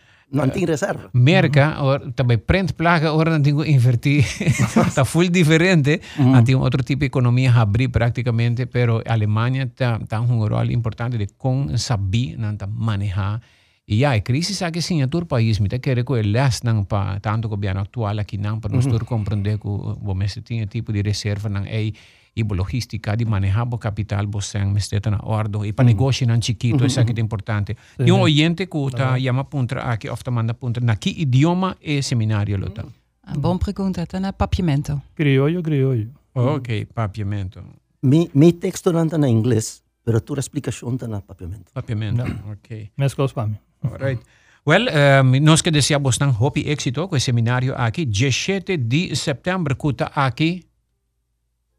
Reserva. 0.67 1.09
Merca, 1.13 1.81
or, 1.81 2.11
também 2.11 2.37
prende 2.37 2.73
placa, 2.73 3.13
ora 3.13 3.31
não 3.31 3.41
tenho 3.41 3.63
invertir. 3.63 4.25
Está 4.87 5.05
full 5.05 5.29
diferente. 5.29 6.01
Mm 6.19 6.43
Tem 6.43 6.55
outro 6.55 6.83
tipo 6.83 6.99
de 6.99 7.05
economia 7.05 7.49
a 7.49 7.61
abrir 7.61 7.87
praticamente, 7.87 8.65
pero 8.65 9.01
a 9.07 9.13
Alemanha 9.13 9.63
está 9.63 9.99
tá 9.99 10.19
um 10.19 10.45
rol 10.45 10.69
importante 10.69 11.17
de 11.17 11.27
com 11.37 11.77
saber, 11.77 12.35
não 12.37 12.57
tá 12.57 12.67
manejar. 12.67 13.39
E 13.87 14.03
a 14.03 14.19
crise 14.19 14.61
aqui 14.65 14.81
sim, 14.81 15.01
é 15.01 15.07
todo 15.07 15.25
país, 15.25 15.59
me 15.59 15.69
querer 15.69 16.03
que 16.03 16.11
ele 16.11 16.37
não 16.65 16.83
para 16.83 17.21
tanto 17.21 17.47
governo 17.47 17.79
atual 17.79 18.19
aqui 18.19 18.37
não 18.37 18.59
para 18.59 18.75
nós 18.75 18.85
mm 18.85 18.99
compreender 19.05 19.57
que 19.57 19.65
o 19.65 20.13
mês 20.13 20.37
tem 20.43 20.65
tipo 20.65 20.91
de 20.91 21.01
reserva 21.01 21.47
não 21.47 21.63
é 21.63 21.93
e 22.37 22.41
a 22.41 22.55
logística 22.55 23.17
de 23.17 23.25
manejar 23.25 23.67
o 23.73 23.77
capital 23.77 24.25
você 24.27 24.59
está 24.97 25.09
na 25.09 25.19
ordem 25.23 25.65
e 25.65 25.73
para 25.73 25.85
negócio 25.85 26.27
não 26.27 26.41
chiquito 26.41 26.85
isso 26.85 26.99
aqui 26.99 27.13
é 27.17 27.21
importante 27.21 27.75
e 27.99 28.11
um 28.11 28.21
oyente 28.21 28.67
que 28.67 28.77
está 28.77 29.19
chama 29.19 29.43
punta 29.43 29.79
aqui 29.79 30.09
of 30.09 30.23
manda 30.31 30.53
punta 30.53 30.79
na 30.79 30.95
que 30.95 31.09
idioma 31.09 31.75
é 31.81 32.01
seminário 32.01 32.57
lota 32.57 32.85
Een 33.29 33.41
bom 33.41 33.57
pergunta, 33.57 34.05
tá 34.05 34.19
na 34.19 34.31
papiamento. 34.31 35.01
Criollo, 35.13 35.61
criollo. 35.61 36.07
ok 36.33 36.85
papiamento 36.85 37.61
Mi, 38.01 38.29
mi 38.33 38.53
texto 38.53 38.93
não 38.93 39.03
está 39.03 39.17
na 39.17 39.27
inglês, 39.27 39.81
pero 40.05 40.21
tu 40.21 40.35
explicação 40.35 40.93
está 40.93 41.07
na 41.07 41.19
papiamento. 41.19 41.71
papiamento 41.73 42.23
ok 42.51 42.91
Mescos 42.95 43.33
para 43.33 43.47
mim. 43.47 43.57
Alright. 43.83 44.21
Well, 44.67 44.87
um, 45.23 45.39
nós 45.39 45.61
que 45.61 45.71
desejamos 45.71 46.19
ng 46.19 46.35
hopi 46.39 46.67
éxito 46.67 47.07
com 47.07 47.15
o 47.15 47.19
seminário 47.19 47.73
aqui, 47.75 48.03
17 48.03 48.75
de 48.75 49.15
setembro, 49.15 49.75
kuta 49.77 50.11
aqui, 50.13 50.66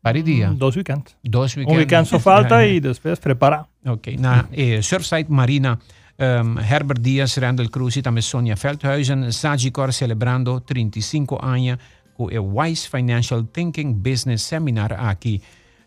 Paridia. 0.01 0.51
Dos 0.51 0.77
weekends. 0.77 1.17
Dos 1.23 1.57
weekends. 1.57 1.73
Un 1.73 1.79
weekend 1.79 2.07
zo 2.07 2.19
falta 2.19 2.65
y 2.67 2.81
después 2.81 3.19
prepara. 3.19 3.69
Oké, 3.81 3.91
okay. 3.91 4.17
na 4.17 4.49
eh, 4.53 4.83
Surfside 4.83 5.29
Marina. 5.29 5.79
Um, 6.21 6.59
Herbert 6.59 7.01
Díaz, 7.01 7.39
Randall 7.39 7.71
Cruz 7.71 7.97
y 7.97 8.03
también 8.03 8.23
Sonia 8.23 8.57
Feldhuizen. 8.57 9.33
Sagicor 9.33 9.93
celebrando 9.93 10.61
35 10.61 11.39
años 11.41 11.79
con 12.17 12.33
el 12.33 12.41
Wise 12.41 12.89
Financial 12.89 13.47
Thinking 13.47 14.03
Business 14.03 14.43
Seminar 14.43 14.97
aquí. 14.99 15.41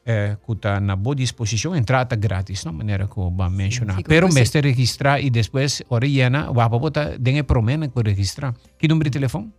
Eh, 0.04 0.36
cuta 0.42 0.80
na 0.80 0.96
boa 0.96 1.14
disposición, 1.14 1.76
entrada 1.76 2.16
gratis, 2.18 2.66
no 2.66 2.74
manera 2.74 3.06
que 3.06 3.22
va 3.22 3.46
a 3.46 3.50
mencionar. 3.50 3.98
Sí, 3.98 4.04
Pero 4.08 4.30
me 4.30 4.44
sí. 4.44 4.60
registrar 4.60 5.22
y 5.22 5.30
después, 5.30 5.84
ahora 5.92 6.08
llena, 6.08 6.50
va 6.50 6.64
a 6.64 6.70
botar, 6.70 7.20
den 7.20 7.38
el 7.38 7.46
promena 7.46 7.88
que 7.88 8.02
registrar. 8.02 8.56
¿Qué 8.80 8.88
número 8.88 9.10
de 9.10 9.12
teléfono? 9.12 9.52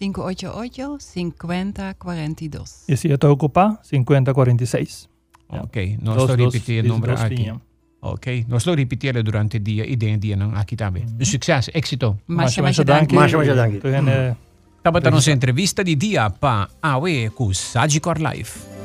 588-5042. 0.00 2.84
Y 2.88 2.96
si 2.96 3.12
esto 3.12 3.32
ocupa, 3.32 3.80
5046. 3.82 5.08
Ok, 5.48 5.76
no 6.00 6.14
dos, 6.14 6.30
estoy 6.30 6.46
repitiendo 6.46 6.82
el 6.82 6.88
nombre 6.88 7.12
aquí. 7.12 7.36
Finia. 7.36 7.60
Ok, 8.00 8.26
no 8.46 8.58
lo 8.64 8.76
repetiré 8.76 9.22
durante 9.22 9.58
el 9.58 9.64
día 9.64 9.84
y 9.86 9.96
de 9.96 10.16
día 10.18 10.38
aquí 10.54 10.76
también. 10.76 11.16
Mm. 11.16 11.24
Success, 11.24 11.70
éxito. 11.74 12.18
Muchas 12.26 12.56
gracias. 12.56 13.12
Muchas 13.12 13.44
gracias. 13.44 14.36
Tabata 14.82 15.10
nos 15.10 15.26
entrevista 15.26 15.82
de 15.82 15.96
día 15.96 16.30
para 16.30 16.70
AWE 16.80 17.32
con 17.34 17.52
Sagicor 17.52 18.20
Life. 18.20 18.75